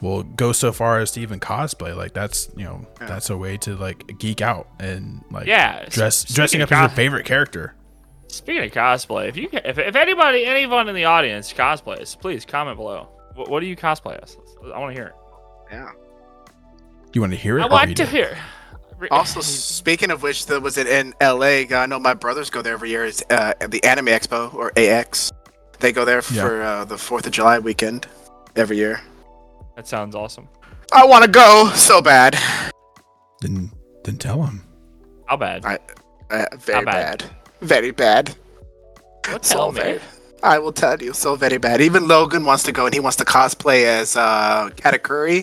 [0.00, 1.94] will go so far as to even cosplay.
[1.96, 6.24] Like that's you know that's a way to like geek out and like Yeah, dress
[6.24, 7.74] s- dressing up of as your favorite character.
[8.28, 12.76] Speaking of cosplay, if you if, if anybody anyone in the audience cosplays, please comment
[12.76, 13.08] below.
[13.34, 14.36] What, what do you cosplay as?
[14.72, 15.14] I want to hear it.
[15.72, 15.90] yeah.
[17.12, 17.62] You want to hear it?
[17.62, 18.08] I or want read to it?
[18.08, 18.38] hear.
[19.10, 21.64] Also, speaking of which, there was it in LA.
[21.74, 23.06] I know my brothers go there every year.
[23.06, 25.32] It's uh, the Anime Expo or AX.
[25.80, 26.46] They go there Yeah.
[26.46, 28.06] for uh, the Fourth of July weekend
[28.56, 29.00] every year.
[29.76, 30.48] That sounds awesome.
[30.92, 32.36] I want to go so bad.
[33.40, 33.70] Then
[34.04, 34.62] then tell him.
[35.26, 35.64] How bad?
[35.64, 35.78] I-
[36.30, 37.18] Uh, very How bad?
[37.18, 37.30] bad.
[37.60, 38.36] Very bad.
[39.28, 39.80] What So tell me?
[39.80, 40.00] very.
[40.44, 41.80] I will tell you, so very bad.
[41.80, 45.42] Even Logan wants to go, and he wants to cosplay as uh, Katakuri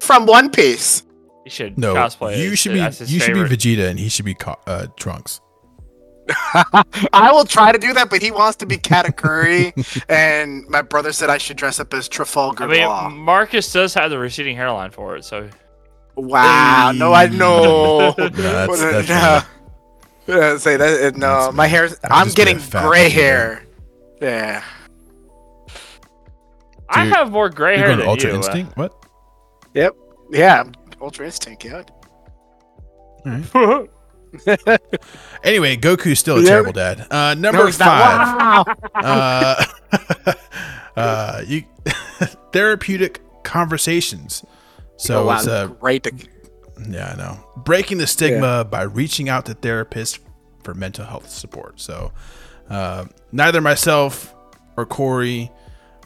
[0.00, 1.04] from One Piece.
[1.44, 2.38] You should No, cosplay.
[2.38, 4.88] you should be as his you should be Vegeta and he should be co- uh,
[4.98, 5.40] Trunks.
[7.12, 9.72] I will try to do that, but he wants to be Katakuri,
[10.08, 13.08] and my brother said I should dress up as Trafalgar I mean, Law.
[13.10, 15.48] Marcus does have the receding hairline for it, so
[16.16, 18.14] Wow, no, I know.
[18.18, 19.40] No, that's- that's no.
[20.34, 21.14] Yeah, say that.
[21.14, 21.70] uh, No, That's my me.
[21.70, 21.84] hair.
[22.04, 22.58] I'll I'm just be a getting
[22.88, 23.12] gray Vegeta.
[23.12, 23.62] hair.
[24.20, 24.62] Yeah.
[26.88, 28.34] I have more gray You're hair going to than Ultra you.
[28.34, 28.76] uh, Instinct?
[28.76, 29.04] What?
[29.74, 29.94] Yep.
[30.32, 30.64] Yeah.
[31.00, 31.64] Ultra Instinct.
[31.64, 31.82] Yeah.
[35.44, 36.48] Anyway, Goku's still a Yeah.
[36.48, 37.06] terrible dad.
[37.10, 38.36] Uh, number No, five.
[38.36, 38.64] Wow.
[38.94, 39.64] uh,
[40.96, 41.64] uh, you
[42.52, 44.44] therapeutic conversations.
[44.96, 46.04] So Oh, wow, it's a great.
[46.04, 46.12] To,
[46.88, 50.18] yeah, I know breaking the stigma by reaching out to therapists
[50.64, 51.80] for mental health support.
[51.80, 52.12] So
[52.68, 54.34] uh, neither myself
[54.76, 55.50] or Corey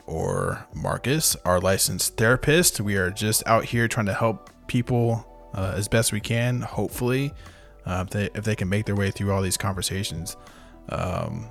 [0.07, 2.81] or Marcus are licensed therapists.
[2.81, 6.61] We are just out here trying to help people uh, as best we can.
[6.63, 7.33] Hopefully,
[7.87, 10.37] uh, if they if they can make their way through all these conversations.
[10.89, 11.49] Um,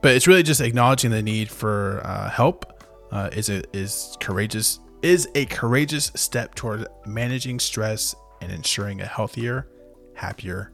[0.00, 4.80] but it's really just acknowledging the need for uh, help uh, is a, is courageous
[5.02, 9.68] is a courageous step toward managing stress and ensuring a healthier,
[10.14, 10.72] happier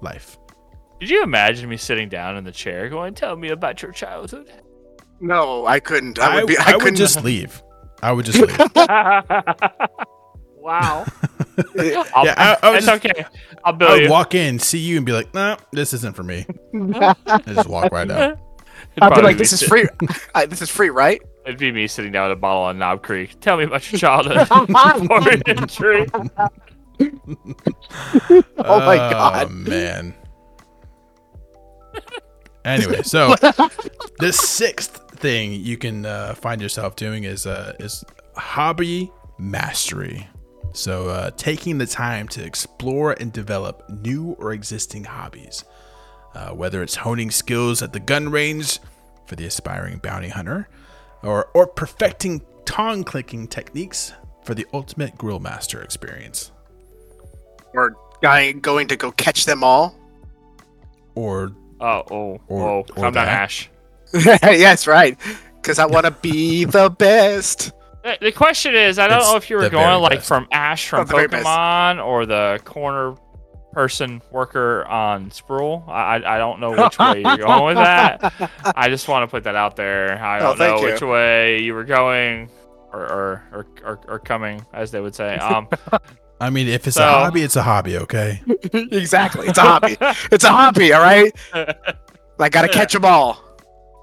[0.00, 0.38] life.
[1.00, 4.50] Could you imagine me sitting down in the chair going, "Tell me about your childhood"?
[5.20, 6.18] No, I couldn't.
[6.18, 6.56] I I, would be.
[6.58, 7.62] I, I would couldn't just leave.
[8.02, 8.58] I would just leave.
[10.56, 11.04] wow.
[12.14, 13.24] I'll, Yeah, I- I would it's okay.
[13.64, 14.10] I'll I bill would you.
[14.10, 17.92] walk in, see you, and be like, "Nah, this isn't for me." I just walk
[17.92, 18.38] right out.
[18.96, 19.86] It'd I'd be like, this is free.
[20.34, 21.22] I, this is free, right?
[21.46, 23.38] It'd be me sitting down with a bottle on Knob Creek.
[23.40, 24.48] Tell me about your childhood.
[24.48, 26.06] Pouring in a tree.
[28.58, 29.50] Oh my God.
[29.50, 30.14] man.
[32.64, 33.34] Anyway, so
[34.20, 38.04] the sixth thing you can uh, find yourself doing is uh, is
[38.36, 40.28] hobby mastery.
[40.72, 45.64] So uh, taking the time to explore and develop new or existing hobbies,
[46.34, 48.78] uh, whether it's honing skills at the gun range
[49.26, 50.68] for the aspiring bounty hunter,
[51.22, 54.12] or or perfecting tongue clicking techniques
[54.44, 56.50] for the ultimate grill master experience.
[57.74, 59.94] Or guy going to go catch them all?
[61.14, 62.78] or Oh, oh, Or- oh.
[62.78, 63.28] or Calm down, that.
[63.28, 63.68] Ash.
[64.14, 65.18] yes, right.
[65.56, 67.72] Because I want to be the best.
[68.04, 70.28] The the question is, I don't It's know if you were going like best.
[70.28, 71.44] from Ash from Not best.
[71.46, 73.14] Pokemon or the corner
[73.72, 75.84] person worker on Sproul.
[75.88, 78.50] I I I don't know which way you're going with that.
[78.76, 80.18] I just want to put that out there.
[80.22, 80.92] I Oh, don't know thank you.
[80.92, 82.50] which way you were going
[82.92, 85.36] or or, or, or, or coming, as they would say.
[85.36, 85.68] Um,
[86.40, 88.42] I mean, if it's So- a hobby, it's a hobby, okay?
[88.72, 89.46] exactly.
[89.46, 89.96] It's a hobby.
[90.32, 91.32] It's a hobby, all right?
[92.38, 93.40] I got to catch them all.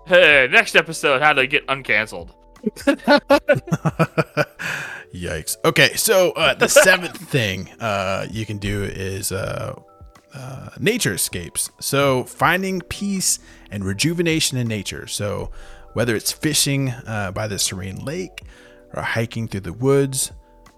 [0.07, 2.29] hey, next episode, how to get uncanceled.
[5.14, 5.57] Yikes.
[5.66, 9.80] Okay, so uh, the seventh thing uh, you can do is uh,
[10.34, 11.72] uh, nature escapes.
[11.80, 13.39] So finding peace
[13.72, 15.07] and rejuvenation in nature.
[15.07, 15.51] So
[15.93, 18.43] whether it's fishing uh, by the serene lake
[18.93, 20.32] or hiking through the woods,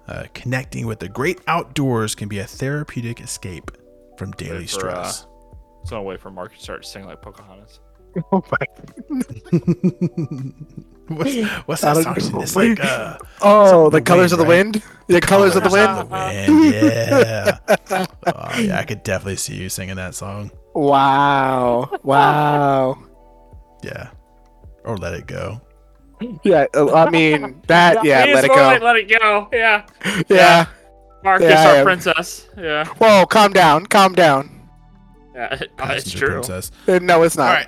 [0.07, 3.71] uh, connecting with the great outdoors can be a therapeutic escape
[4.17, 5.27] from daily for, stress.
[5.85, 7.79] So I'll wait for Mark to start singing like Pocahontas.
[8.31, 8.67] Oh my.
[11.07, 11.35] what's,
[11.65, 12.33] what's that song?
[12.33, 12.41] know.
[12.41, 14.65] It's like uh, Oh, the the colors wind, of the right?
[14.65, 14.83] wind?
[15.07, 16.47] The colors of the Colors wind?
[16.47, 18.05] the Wind, Yeah.
[18.35, 20.51] oh, yeah, I could definitely see you singing that song.
[20.73, 21.89] Wow.
[22.03, 22.97] Wow.
[23.83, 24.09] Yeah.
[24.83, 25.61] Or let it go.
[26.43, 28.55] Yeah, uh, I mean, that, yeah, He let it go.
[28.55, 29.49] like let it go.
[29.51, 29.85] Yeah.
[30.29, 30.67] Yeah.
[31.23, 32.47] Marcus, Yeah, our princess.
[32.57, 32.85] Yeah.
[32.85, 33.85] Whoa, calm down.
[33.87, 34.60] Calm down.
[35.35, 36.29] Yeah, uh, it's true.
[36.29, 36.71] Princess.
[36.87, 37.53] Uh, No, it's not.
[37.53, 37.67] right.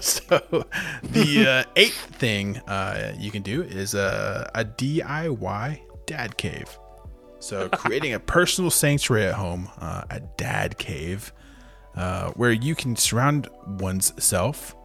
[0.02, 0.66] so
[1.02, 6.78] the uh, eighth thing uh, you can do is uh, a DIY dad cave.
[7.38, 11.32] So creating a personal sanctuary at home, uh, a dad cave,
[11.96, 13.48] uh, where you can surround
[13.80, 14.76] oneself,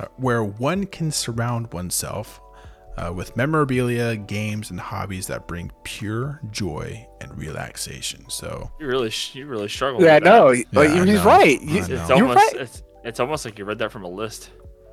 [0.00, 2.40] uh, where one can surround oneself
[2.96, 8.28] uh, with memorabilia, games, and hobbies that bring pure joy and relaxation.
[8.28, 10.02] So You really, sh- you really struggle.
[10.02, 10.28] Yeah, with that.
[10.30, 11.24] no, Yeah, but I he's know.
[11.24, 11.60] right.
[11.62, 11.78] You, know.
[11.78, 12.54] It's you're almost, right.
[12.56, 14.50] it's, it's almost like you read that from a list.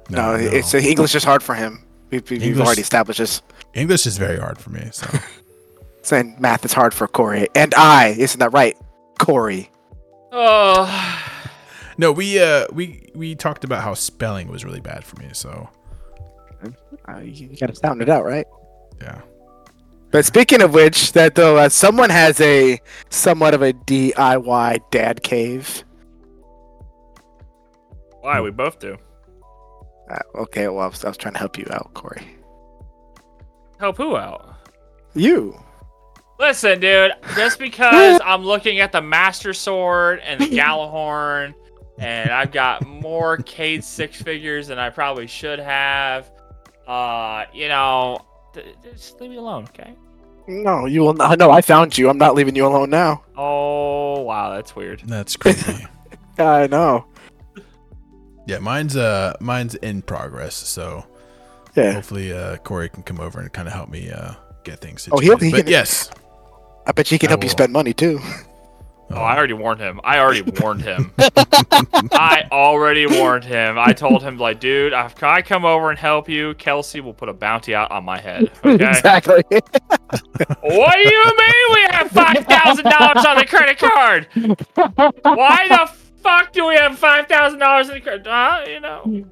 [0.10, 1.84] No, it's English is hard for him.
[2.10, 3.41] We, we, we've English- already established this.
[3.76, 4.89] English is very hard for me.
[4.91, 5.08] So
[6.02, 8.16] Saying math is hard for Corey and I.
[8.18, 8.76] Isn't that right,
[9.20, 9.70] Corey?
[10.32, 10.88] Oh,
[11.97, 15.30] no, we uh we we talked about how spelling was really bad for me.
[15.34, 15.70] So
[17.07, 18.45] Uh, you got to sound it out, right?
[19.01, 19.22] yeah.
[20.12, 22.80] But speaking of which, that though, uh, someone has a
[23.10, 25.84] somewhat of a DIY dad cave.
[28.22, 28.97] why we both do.
[30.10, 32.24] Uh, okay, well, I was, I was trying to help you out, Corey.
[33.80, 34.55] Help who out?
[35.14, 35.55] You.
[36.39, 37.12] Listen, dude.
[37.36, 41.53] Just because I'm looking at the Master Sword and the Gjallarhorn,
[41.99, 46.32] and I've got more Cayde six figures than I probably should have.
[46.89, 49.93] Uh, you know, th- th- just leave me alone, okay?
[50.47, 51.37] No, you will not.
[51.37, 52.09] No, I found you.
[52.09, 53.23] I'm not leaving you alone now.
[53.37, 55.01] Oh, wow, that's weird.
[55.05, 55.85] That's crazy.
[56.39, 57.05] I know.
[58.47, 60.55] yeah, mine's uh mine's in progress.
[60.55, 61.05] So
[61.75, 61.91] Yeah.
[61.93, 64.33] hopefully uh Corey can come over and kind of help me uh
[64.63, 66.09] get things Oh, he'll- he but can- yes.
[66.87, 68.19] I bet you can I help you spend money too.
[69.12, 69.99] Oh, I already warned him.
[70.03, 71.12] I already warned him.
[72.12, 73.80] I already warned him.
[73.80, 77.28] I told him, like, dude, if I come over and help you, Kelsey will put
[77.28, 78.51] a bounty out on my head.
[78.70, 78.88] Okay?
[78.88, 79.43] exactly.
[79.49, 84.28] what do you mean we have five thousand dollars on the credit card?
[85.24, 85.91] Why the
[86.22, 88.28] fuck do we have five thousand dollars in the credit?
[88.28, 89.26] Uh, you know.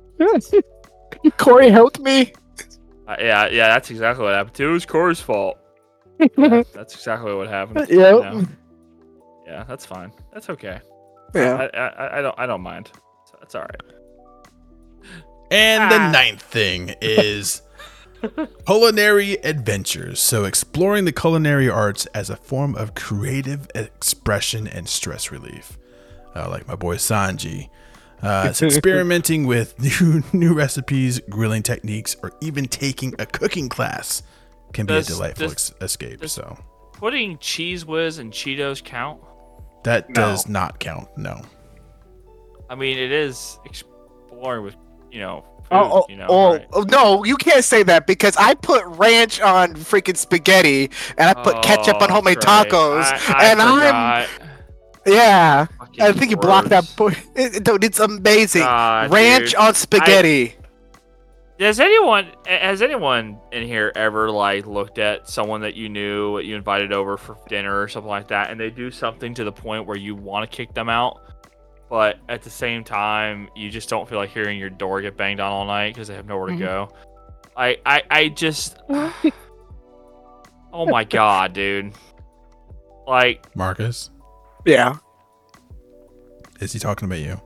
[1.38, 2.34] Corey helped me.
[3.08, 4.56] Uh, yeah, yeah, that's exactly what happened.
[4.56, 4.70] Too.
[4.70, 5.60] It was Corey's fault.
[6.20, 7.88] Yeah, that's exactly what happened.
[7.90, 8.22] Yep.
[8.24, 8.46] Yeah.
[9.48, 10.12] Yeah, that's fine.
[10.34, 10.80] That's okay.
[11.34, 11.56] Yeah.
[11.74, 12.92] I, I, I don't, I don't mind.
[13.26, 13.82] So That's all right.
[15.50, 16.12] And the Ah.
[16.12, 17.62] ninth thing is
[18.66, 20.20] culinary adventures.
[20.20, 25.78] So exploring the culinary arts as a form of creative expression and stress relief.
[26.36, 27.70] Uh, like my boy Sanji.
[28.22, 34.24] Uh, it's experimenting with new new recipes, grilling techniques, or even taking a cooking class
[34.74, 36.20] can be Does- a delightful does- ex- escape.
[36.22, 36.58] does- so
[36.94, 39.22] Putting Cheez Whiz and Cheetos count?
[39.88, 40.14] That No.
[40.16, 41.08] does not count.
[41.18, 41.42] No.
[42.70, 44.76] I mean, it is exploring with,
[45.12, 46.26] you know, food, Oh, oh, you know.
[46.30, 46.68] oh, right?
[46.74, 51.34] oh, no, you can't say that because I put ranch on freaking spaghetti and I
[51.42, 52.70] put ketchup on Oh, homemade Christ.
[52.70, 53.04] tacos.
[53.04, 54.28] I, I and I'm,
[55.06, 57.16] yeah, Fucking I think you blocked that gross.
[57.16, 57.18] point.
[57.36, 58.64] It- Dude, it's amazing.
[58.64, 59.56] God, ranch dude.
[59.56, 60.56] on spaghetti.
[61.60, 66.46] Has anyone has anyone in here ever like looked at someone that you knew that
[66.46, 69.52] you invited over for dinner or something like that, and they do something to the
[69.52, 71.20] point where you want to kick them out,
[71.90, 75.40] but at the same time you just don't feel like hearing your door get banged
[75.40, 76.60] on all night because they have nowhere to Mhm.
[76.60, 76.90] go.
[77.56, 78.78] I I I just
[80.72, 81.94] oh my god, dude!
[83.08, 84.12] Like Marcus,
[84.64, 84.98] yeah.
[86.60, 87.42] is he talking about you?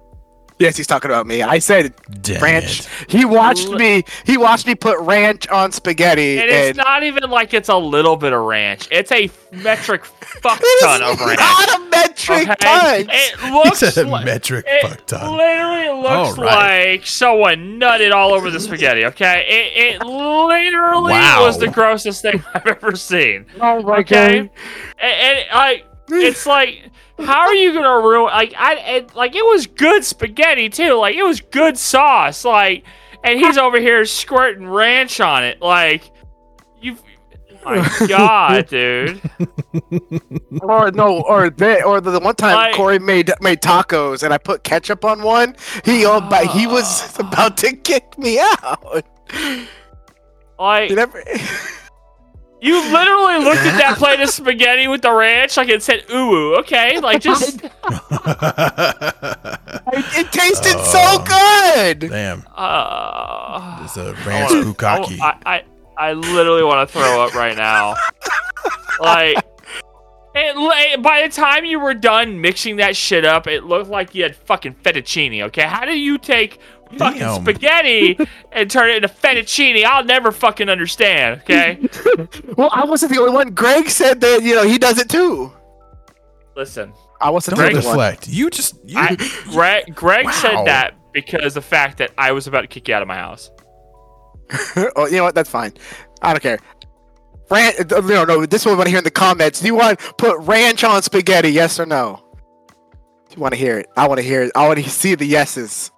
[0.62, 1.42] Yes, he's talking about me.
[1.42, 2.82] I said Damn ranch.
[2.82, 2.90] it.
[3.10, 4.04] He watched L- me.
[4.26, 6.40] He watched me put ranch on spaghetti.
[6.40, 10.60] and it's not even like it's a little bit of ranch; it's a metric fuck
[10.64, 11.40] It ton is of ranch.
[11.40, 12.56] not a metric okay?
[13.06, 13.06] ton.
[13.10, 15.36] It He looks said like, metric It fuck ton.
[15.38, 16.92] literally looks All right.
[16.92, 19.06] like someone nutted all over the spaghetti.
[19.06, 21.46] Okay, it, it literally Wow.
[21.46, 23.46] was the grossest thing I've ever seen.
[23.60, 24.50] Oh my Okay, and,
[25.02, 26.90] and I, it's like,
[27.20, 28.32] how are you gonna ruin?
[28.32, 30.94] Like I, it, like it was good spaghetti too.
[30.94, 32.44] Like it was good sauce.
[32.46, 32.84] Like,
[33.24, 35.62] and he's over here squirting ranch on it.
[35.62, 36.10] Like,
[36.82, 36.98] you,
[37.64, 39.22] my god, dude.
[40.62, 44.34] or no, or they, or the, the one time Like- Corey made made tacos and
[44.34, 45.56] I put ketchup on one.
[45.86, 49.06] He all, but he was about to kick me out.
[50.60, 50.90] Like,
[52.64, 56.56] You literally looked at that plate of spaghetti with the ranch like it said ooh,
[56.60, 57.00] okay?
[57.00, 57.60] Like just
[59.94, 60.84] It tasted Oh.
[60.84, 62.10] so good.
[62.10, 62.44] Damn.
[62.56, 65.20] uh It's a ranch wanna- bukkake.
[65.20, 65.64] I, I
[65.98, 67.96] I literally want to throw up right now.
[69.00, 69.38] Like
[70.34, 74.16] it, it- by the time you were done mixing that shit up, it looked like
[74.16, 75.64] you had fucking fettuccine, okay?
[75.64, 76.60] How do you take
[76.98, 77.42] fucking Damn.
[77.42, 78.18] spaghetti
[78.52, 79.84] and turn it into fettuccine?
[79.86, 81.80] I'll never fucking understand, okay?
[82.58, 83.50] Well, I wasn't the only one.
[83.54, 85.52] Greg said that you know he does it too.
[86.56, 87.94] Listen, I wasn't Don't the only one.
[87.96, 88.28] deflect.
[88.28, 89.16] You just you, I,
[89.52, 90.32] Greg, Greg Wow.
[90.32, 93.16] said that because the fact that I was about to kick you out of my
[93.18, 93.50] house.
[94.96, 95.34] oh, you know what?
[95.36, 95.74] That's fine.
[96.22, 96.60] I don't care.
[97.50, 98.46] Ran- uh, no, no.
[98.46, 99.60] This one I want to hear in the comments.
[99.62, 101.50] Do you want to put ranch on spaghetti?
[101.50, 102.22] Yes or no?
[103.30, 103.88] Do you want to hear it?
[103.98, 104.52] I want to hear it.
[104.56, 105.90] I want to see the yeses.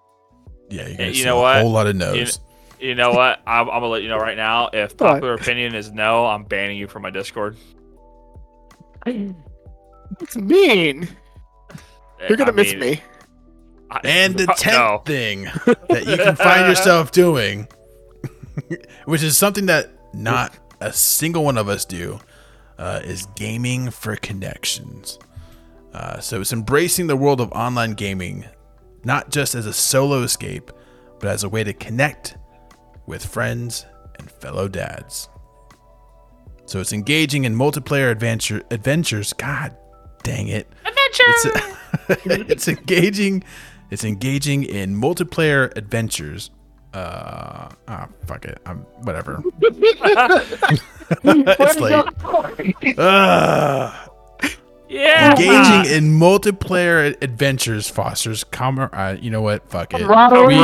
[0.74, 1.62] Yeah, you're gonna you see know a what?
[1.62, 2.40] whole lot of no's.
[2.80, 3.40] You know what?
[3.48, 4.70] I'm, I'm gonna let you know right now.
[4.74, 5.14] If What?
[5.14, 7.56] popular opinion is no, I'm banning you from my Discord.
[9.06, 11.08] It's mean.
[12.28, 13.02] You're gonna I miss mean, me.
[13.92, 15.02] I- And the tenth no.
[15.06, 17.68] thing that you can find yourself doing,
[19.06, 22.20] which is something that not a single one of us do,
[22.78, 25.20] uh, is gaming for connections.
[25.94, 28.46] Uh, so it's embracing the world of online gaming,
[29.04, 30.72] not just as a solo escape,
[31.20, 32.38] but as a way to connect
[33.06, 33.86] with friends
[34.20, 35.30] and fellow dads.
[36.66, 39.34] So it's engaging in multiplayer adventure adventures.
[39.34, 39.76] God
[40.24, 40.68] dang it.
[41.20, 41.48] It's,
[42.26, 43.44] it's engaging
[43.92, 46.50] it's engaging in multiplayer adventures.
[46.94, 48.60] Uh ah fuck it.
[48.66, 49.44] I'm whatever.
[51.24, 54.08] it's like uh,
[54.94, 55.32] Yeah.
[55.32, 59.68] engaging in multiplayer adventures fosters com- uh, you know what?
[59.70, 60.02] Fuck it.
[60.02, 60.56] Camaraderie.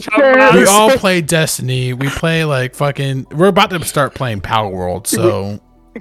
[0.00, 0.60] Camaraderie.
[0.60, 1.92] We all play Destiny.
[1.92, 5.60] We play like fucking we're about to start playing Palworld, so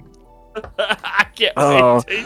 [0.79, 1.95] I can't Oh.
[2.07, 2.07] wait.
[2.07, 2.25] to-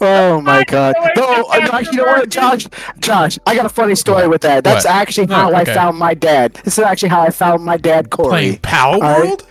[0.00, 0.94] Oh my god.
[0.98, 2.66] know No, gets you know what, Josh?
[2.98, 4.64] Josh, I got a funny story with that.
[4.64, 4.92] That's What?
[4.94, 6.54] actually No, how I found my dad.
[6.64, 8.28] This is actually how I found my dad, Corey.
[8.28, 9.24] playing Power Alright.
[9.24, 9.46] World?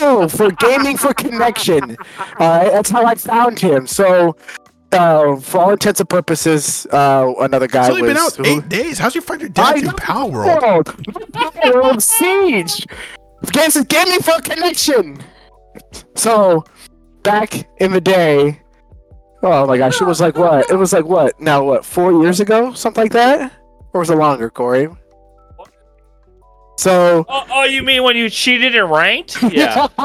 [0.00, 1.96] No, for gaming for connection.
[2.40, 3.86] Alright, that's how I found him.
[3.86, 4.36] So,
[4.92, 8.44] uh, for all intents and purposes, uh, another guy It's only was been out who-
[8.44, 8.98] eight days.
[8.98, 9.94] How's your find your dad I through know.
[9.96, 11.04] Power World?
[11.32, 12.86] Power World Siege.
[13.52, 15.18] Games gaming for connection.
[16.16, 16.64] So,
[17.22, 18.60] back in the day,
[19.42, 20.68] oh my gosh, it was like what?
[20.70, 21.40] It was like what?
[21.40, 21.84] Now what?
[21.84, 23.52] Four years ago, something like that,
[23.92, 24.88] or was it longer, Corey?
[26.78, 29.42] So Oh, oh, you mean when you cheated and ranked?
[29.52, 29.88] Yeah.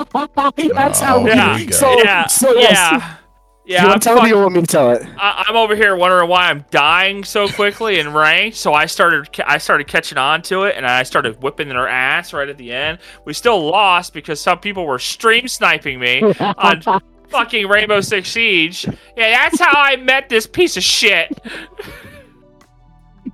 [0.74, 1.18] that's how.
[1.18, 1.56] Oh, Yeah.
[1.56, 1.76] we go.
[1.76, 2.26] So, yeah.
[2.28, 2.72] so yes.
[2.74, 3.18] yeah.
[3.66, 3.78] Do Yeah.
[3.82, 5.08] you I'm, want to tell me or you want me to tell it?
[5.18, 8.58] I, I'm over here wondering why I'm dying so quickly in ranked.
[8.58, 12.34] So I started, I started catching on to it, and I started whipping their ass
[12.34, 12.98] right at the end.
[13.26, 16.82] We still lost because some people were stream sniping me on
[17.30, 18.86] fucking Rainbow Six Siege.
[19.16, 21.40] Yeah, that's how I met this piece of shit.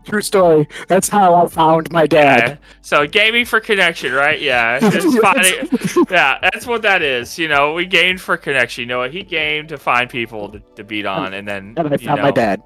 [0.09, 0.67] True story.
[0.87, 2.39] That's how I found my dad.
[2.49, 2.57] Yeah.
[2.81, 4.39] So gaming for connection, right?
[4.41, 4.79] Yeah.
[4.79, 5.69] Just finding,
[6.09, 7.37] yeah, that's what that is.
[7.37, 8.81] You know, we gamed for connection.
[8.81, 9.13] You know, what?
[9.13, 12.17] he gamed to find people to, to beat on, and then And I you found
[12.17, 12.61] know, my dad.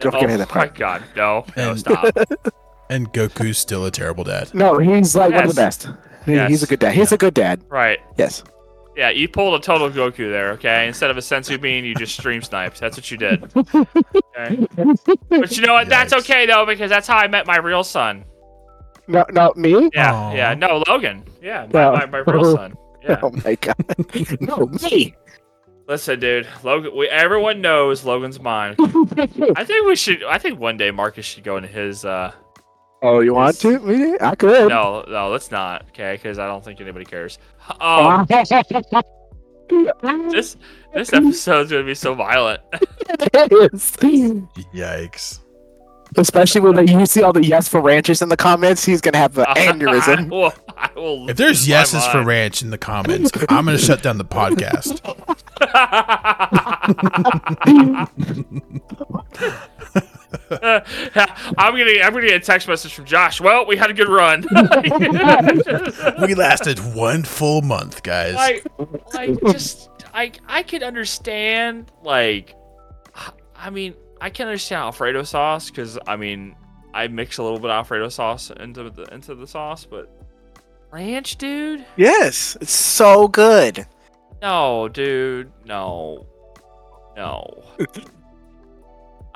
[0.00, 0.72] Don't oh forget that part.
[0.72, 2.14] my god, no, no, And- stop.
[2.90, 4.54] And Goku's still a terrible dad.
[4.54, 5.88] No, he's like one of the best.
[6.24, 6.48] He- Yes.
[6.50, 6.94] He's a good dad.
[6.94, 7.62] He's a good dad.
[7.68, 7.98] Right.
[8.16, 8.42] Yes.
[8.98, 10.88] Yeah, you pulled a total Goku there, okay?
[10.88, 12.80] Instead of a Senzu bean, you just stream sniped.
[12.80, 13.44] That's what you did.
[13.56, 14.66] Okay?
[15.28, 15.88] But you know what?
[15.88, 16.18] That's Yikes.
[16.18, 18.24] okay though, because that's how I met my real son.
[19.06, 19.88] No, no, me.
[19.94, 20.34] Yeah, Aw.
[20.34, 20.54] yeah.
[20.54, 21.22] No, Logan.
[21.40, 21.92] Yeah, No.
[21.92, 22.74] my, my, my real son.
[23.04, 23.20] Yeah.
[23.22, 23.76] Oh my god.
[24.40, 25.14] no, me.
[25.86, 26.48] Listen, dude.
[26.64, 26.90] Logan.
[26.96, 28.74] We, everyone knows Logan's mine.
[28.80, 30.24] I think we should.
[30.24, 32.04] I think one day Marcus should go into his.
[32.04, 32.32] uh
[33.02, 33.78] oh, you want to?
[33.80, 34.16] Me?
[34.20, 34.68] I could.
[34.68, 35.86] No, no, let's not.
[35.88, 37.38] Okay, because I don't think anybody cares.
[37.80, 38.26] Um,
[40.30, 40.56] this
[40.94, 42.60] this episode's gonna be so violent.
[42.72, 43.96] It is.
[44.74, 45.40] Yikes.
[46.16, 49.36] Especially when you see all the yes for ranchers in the comments, he's gonna have
[49.38, 50.30] an I aneurysm.
[50.30, 53.76] will, I will If there's lose my yeses for ranch in the comments, I'm gonna
[53.78, 55.02] shut down the podcast.
[60.50, 63.40] I'm gonna I'm gonna get a text message from Josh.
[63.40, 64.44] Well, we had a good run.
[66.26, 68.34] We lasted one full month, guys.
[68.34, 68.66] like,
[69.14, 72.54] like just I I can understand like,
[73.56, 76.56] I mean I can understand Alfredo sauce because I mean
[76.92, 80.10] I mix a little bit of Alfredo sauce into the into the sauce, but
[80.90, 81.86] ranch, dude.
[81.96, 83.86] Yes, it's so good.
[84.42, 85.52] No, dude.
[85.64, 86.26] No.
[87.16, 87.64] No.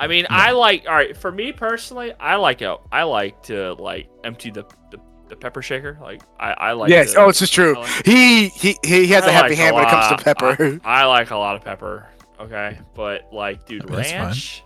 [0.03, 0.85] I mean, I like.
[0.89, 2.77] All right, for me personally, I like it.
[2.91, 4.99] I like to like empty the the,
[5.29, 5.97] the pepper shaker.
[6.01, 6.91] Like I, I like.
[6.91, 7.13] yes.
[7.13, 7.75] to- Oh, this is true.
[7.77, 10.81] Like- He he he has I a happy like hand when it comes to pepper.
[10.85, 12.09] I, I like a lot of pepper.
[12.41, 14.21] Okay, but like, dude, That's fine.
[14.23, 14.65] ranch.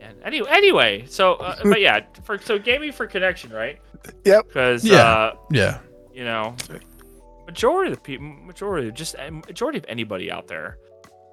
[0.00, 3.78] And anyway, anyway, so uh, but yeah, for so gaming for connection, right?
[4.24, 4.46] Yep.
[4.48, 4.96] Because Yeah.
[5.02, 5.78] uh, yeah.
[6.14, 6.54] you know,
[7.46, 9.16] majority of the people, majority, of just
[9.46, 10.78] majority of anybody out there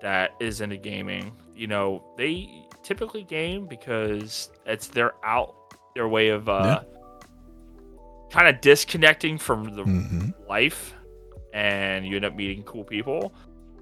[0.03, 2.47] that is into gaming, you know, they
[2.83, 5.55] typically game because it's their out
[5.95, 6.81] their way of uh,
[8.31, 10.93] kind of disconnecting from the hmm life,
[11.53, 13.33] and you end up meeting cool people.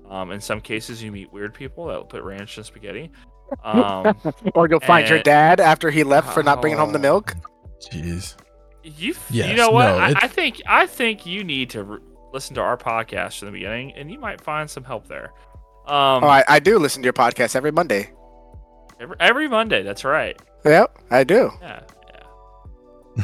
[0.09, 3.11] Um, in some cases, you meet weird people that will put ranch in spaghetti.
[3.63, 4.15] Um,
[4.55, 7.01] Or you'll find your dad after he left for not bringing home the Oh.
[7.01, 7.33] milk.
[7.91, 8.35] Jeez.
[8.83, 9.85] You, Yes, you know what?
[9.85, 11.99] no, I, I think I think you need to re-
[12.33, 15.31] listen to our podcast from the beginning, and you might find some help there.
[15.87, 18.11] Um, Oh, I, I do listen to your podcast every Monday.
[18.99, 19.81] every, every Monday.
[19.83, 20.39] That's right.
[20.65, 21.51] Yep, I do.
[21.61, 21.81] Yeah,
[23.17, 23.23] yeah.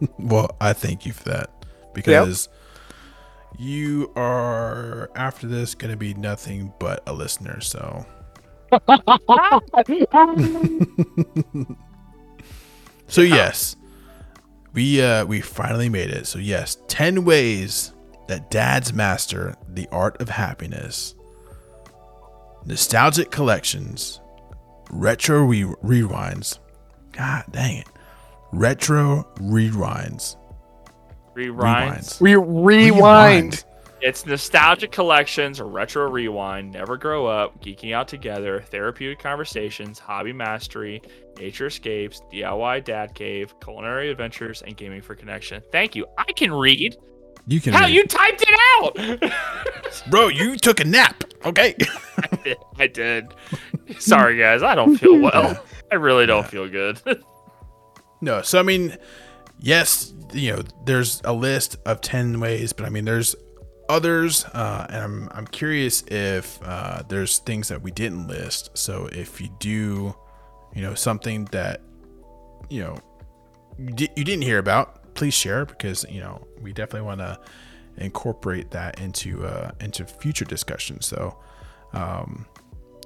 [0.18, 1.50] Well, I thank you for that
[1.94, 2.48] because
[3.58, 7.60] you are after this going to be nothing but a listener.
[7.60, 8.04] So
[13.06, 13.76] So yes,
[14.74, 16.26] we uh we finally made it.
[16.26, 17.94] So yes, 10 ways
[18.28, 21.14] that dads master the art of happiness.
[22.68, 24.20] Nostalgic collections,
[24.90, 26.58] retro re- rewinds.
[27.12, 27.86] God dang it.
[28.52, 30.36] Retro rewinds.
[31.34, 32.20] Rewinds.
[32.20, 33.64] We rewind.
[34.02, 41.00] It's nostalgic collections, retro rewind, never grow up, geeking out together, therapeutic conversations, hobby mastery,
[41.38, 45.62] nature escapes, DIY dad cave, culinary adventures, and gaming for connection.
[45.72, 46.06] Thank you.
[46.18, 46.98] I can read.
[47.46, 47.94] You can How read.
[47.94, 49.32] you typed it out?
[50.10, 51.24] Bro, you took a nap.
[51.44, 51.74] Okay.
[52.18, 52.56] I did.
[52.78, 53.34] I did.
[53.98, 54.62] Sorry, guys.
[54.62, 55.62] I don't feel well.
[55.90, 57.00] I really don't feel good.
[58.20, 58.96] No, so I mean,
[59.60, 63.36] yes, you know, there's a list of ten ways, but I mean, there's
[63.88, 68.76] others, uh, and I'm I'm curious if uh, there's things that we didn't list.
[68.76, 70.16] So if you do,
[70.74, 71.80] you know, something that
[72.68, 72.98] you know
[73.78, 77.38] you, di- you didn't hear about, please share because you know we definitely want to
[77.98, 81.06] incorporate that into uh, into future discussions.
[81.06, 81.38] So
[81.92, 82.46] um,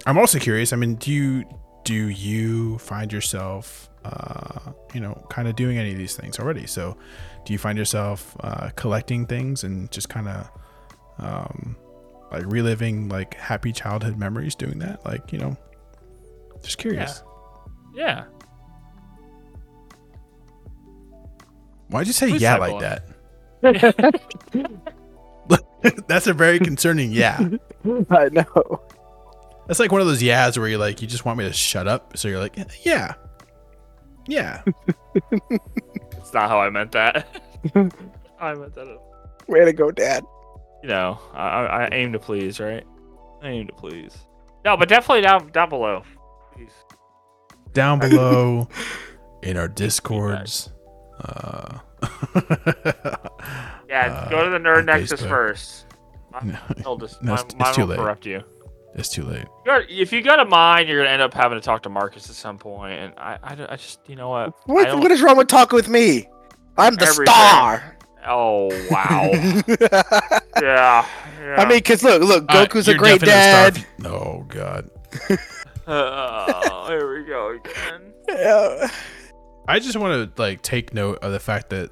[0.07, 0.73] I'm also curious.
[0.73, 1.45] I mean, do you
[1.85, 6.67] do you find yourself, uh, you know, kind of doing any of these things already?
[6.67, 6.97] So,
[7.45, 10.51] do you find yourself uh, collecting things and just kind of
[11.19, 11.77] um,
[12.31, 15.05] like reliving like happy childhood memories doing that?
[15.05, 15.57] Like, you know,
[16.63, 17.23] just curious.
[17.95, 18.07] yeah.
[18.07, 18.25] yeah.
[21.89, 23.07] Why'd you say yeah like that?
[26.07, 27.39] That's a very concerning yeah.
[28.11, 28.83] I know.
[29.67, 31.89] That's like one of those yeahs where you're like, you just want me to shut
[31.89, 32.17] up.
[32.17, 33.15] So you're like, yeah,
[34.27, 34.63] yeah.
[36.17, 37.27] It's not how I meant that.
[38.41, 38.99] I meant that.
[39.49, 40.25] Way to go, Dad.
[40.83, 42.85] You know, I, I I aim to please, right?
[43.43, 44.17] I aim to please.
[44.65, 46.03] No, but definitely down down below.
[46.55, 46.71] Please.
[47.73, 48.69] down below
[49.43, 50.71] in our discords.
[51.21, 51.79] Uh,
[53.89, 55.29] Yeah, Uh, go to the Nerd on Nexus Facebook.
[55.29, 55.87] first.
[56.83, 57.99] No, just, no, mine, it's, mine it's too late.
[57.99, 58.43] corrupt you.
[58.95, 59.41] It's too late.
[59.43, 61.91] You got- If you go to mine, you're gonna end up having to talk to
[61.91, 64.55] Marcus at some point, and I, I, I just, you know what?
[64.67, 66.27] What, what is wrong with talking with me?
[66.79, 67.27] I'm the Everything.
[67.35, 67.97] star.
[68.27, 69.31] Oh wow.
[70.63, 71.07] yeah,
[71.41, 71.55] yeah.
[71.59, 74.07] I mean, cause look, look, Uh, Goku's a great definitely a dad.
[74.07, 74.89] oh god.
[75.87, 78.13] Oh, here we go again.
[78.29, 78.89] Yeah.
[79.69, 81.91] I just want to like take note of the fact that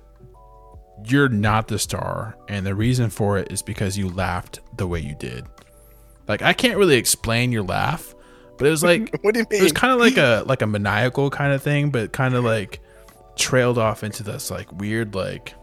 [1.04, 5.00] you're not the star, and the reason for it is because you laughed the way
[5.00, 5.46] you did.
[6.28, 8.14] Like I can't really explain your laugh,
[8.58, 10.66] but it was like What do you it was kind of like a like a
[10.66, 12.80] maniacal kind of thing, but kind of like
[13.36, 15.54] trailed off into this like weird like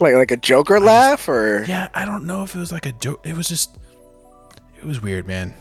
[0.00, 1.88] Like like a Joker laugh, or yeah.
[1.94, 3.26] I don't know if it was like a joke.
[3.26, 3.78] It was just
[4.78, 5.54] it was weird, man.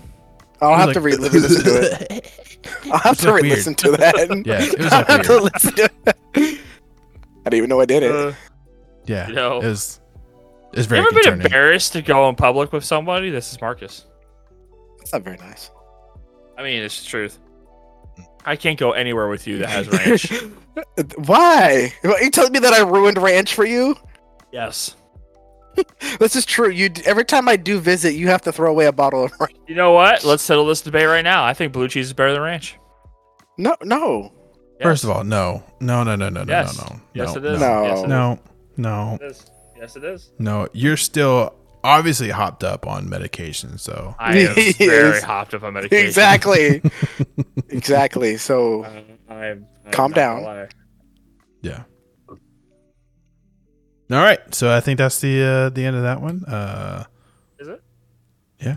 [0.61, 2.31] I'll have to like- to it.
[2.91, 4.15] I'll have to re-listen to that.
[4.45, 6.17] Yeah, it was I'll have to listen to that.
[6.35, 6.39] I
[7.45, 8.11] didn't even know I did it.
[8.11, 8.33] Uh,
[9.05, 9.57] Yeah, You know.
[9.61, 9.99] it was.
[10.73, 13.29] It was you very ever been embarrassed to go in public with somebody?
[13.29, 14.05] This is Marcus.
[15.01, 15.69] It's not very nice.
[16.57, 17.39] I mean, it's the truth.
[18.45, 20.31] I can't go anywhere with you that has ranch.
[21.25, 21.91] Why?
[22.03, 23.95] Are you telling me that I ruined ranch for you?
[24.51, 24.95] yes.
[26.19, 26.69] This is true.
[26.69, 29.55] You every time I do visit, you have to throw away a bottle of ranch.
[29.67, 30.23] You know what?
[30.23, 31.43] Let's settle this debate right now.
[31.45, 32.77] I think blue cheese is better than ranch.
[33.57, 34.31] No, no,
[34.81, 36.77] First of all, no, no, no, no, no, no, Yes.
[36.77, 37.59] no, no, Yes, it is.
[37.59, 37.83] No.
[37.83, 38.39] Yes, it no,
[38.77, 39.21] no, is.
[39.21, 39.45] It is.
[39.79, 40.31] Yes, it is.
[40.39, 40.67] no.
[40.73, 41.53] You're still
[41.83, 46.07] obviously hopped up on medication, so I am He very hopped up on medication.
[46.07, 46.81] exactly,
[47.69, 48.37] exactly.
[48.37, 50.67] So Uh, I am, I am Calm down.
[51.61, 51.83] yeah.
[54.11, 56.43] All right, so I think that's the uh, the end of that one.
[56.45, 57.05] Uh,
[57.59, 57.81] Is it?
[58.59, 58.75] yeah,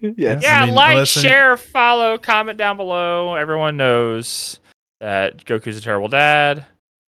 [0.00, 3.34] Yeah, I mean, like, unless any- share, follow, comment down below.
[3.34, 4.58] Everyone knows
[5.00, 6.64] that Goku's a terrible dad.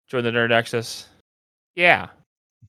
[0.09, 1.07] Join the Nerd Nexus.
[1.75, 2.09] Yeah.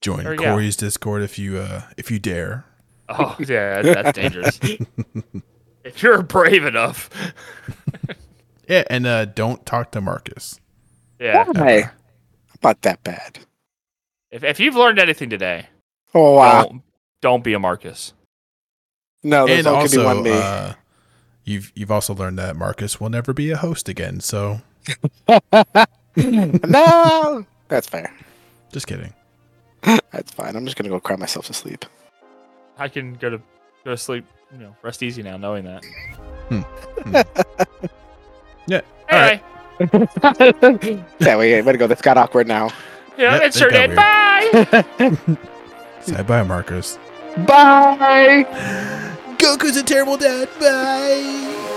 [0.00, 0.44] join There we go.
[0.52, 2.64] Corey's Discord if you uh, if you dare.
[3.08, 4.60] Oh, yeah, that's dangerous.
[5.84, 7.08] if you're brave enough.
[8.68, 10.58] Yeah, and uh, don't talk to Marcus.
[11.20, 11.44] Yeah.
[11.50, 11.90] Why?
[12.62, 13.40] Not that bad.
[14.32, 15.66] If, if you've learned anything today,
[16.14, 16.62] Oh wow.
[16.64, 16.82] don't,
[17.20, 18.12] don't be a Marcus.
[19.22, 20.30] No, there's and only could be also, one me.
[20.32, 20.72] uh,
[21.44, 24.18] you've you've also learned that Marcus will never be a host again.
[24.20, 24.60] So
[26.16, 28.12] no, that's fair.
[28.72, 29.12] just kidding.
[30.10, 30.56] That's fine.
[30.56, 31.84] I'm just gonna go cry myself to sleep.
[32.78, 33.38] I can go to
[33.84, 35.84] go to sleep, you know, rest easy now knowing that.
[38.68, 38.80] Yeah.
[39.10, 39.42] All right.
[40.40, 41.88] Anyway, yeah, wait, way to go.
[41.88, 42.70] That's got awkward now.
[43.16, 43.94] Yeah, Yep, it sure did.
[43.94, 45.36] got Bye.
[46.02, 46.98] Say bye, Marcus.
[47.46, 48.44] Bye.
[49.38, 50.48] Goku's a terrible dad.
[50.60, 51.68] Bye.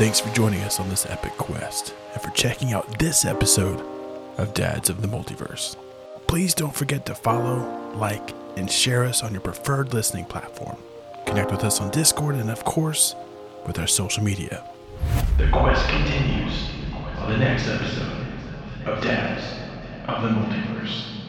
[0.00, 3.84] Thanks for joining us on this epic quest and for checking out this episode
[4.38, 5.76] of Dads of the Multiverse.
[6.26, 10.78] Please don't forget to follow, like, and share us on your preferred listening platform.
[11.26, 13.14] Connect with us on Discord and, of course,
[13.66, 14.64] with our social media.
[15.36, 16.70] The quest continues
[17.18, 18.26] on the next episode
[18.86, 19.44] of Dads
[20.08, 21.19] of the Multiverse.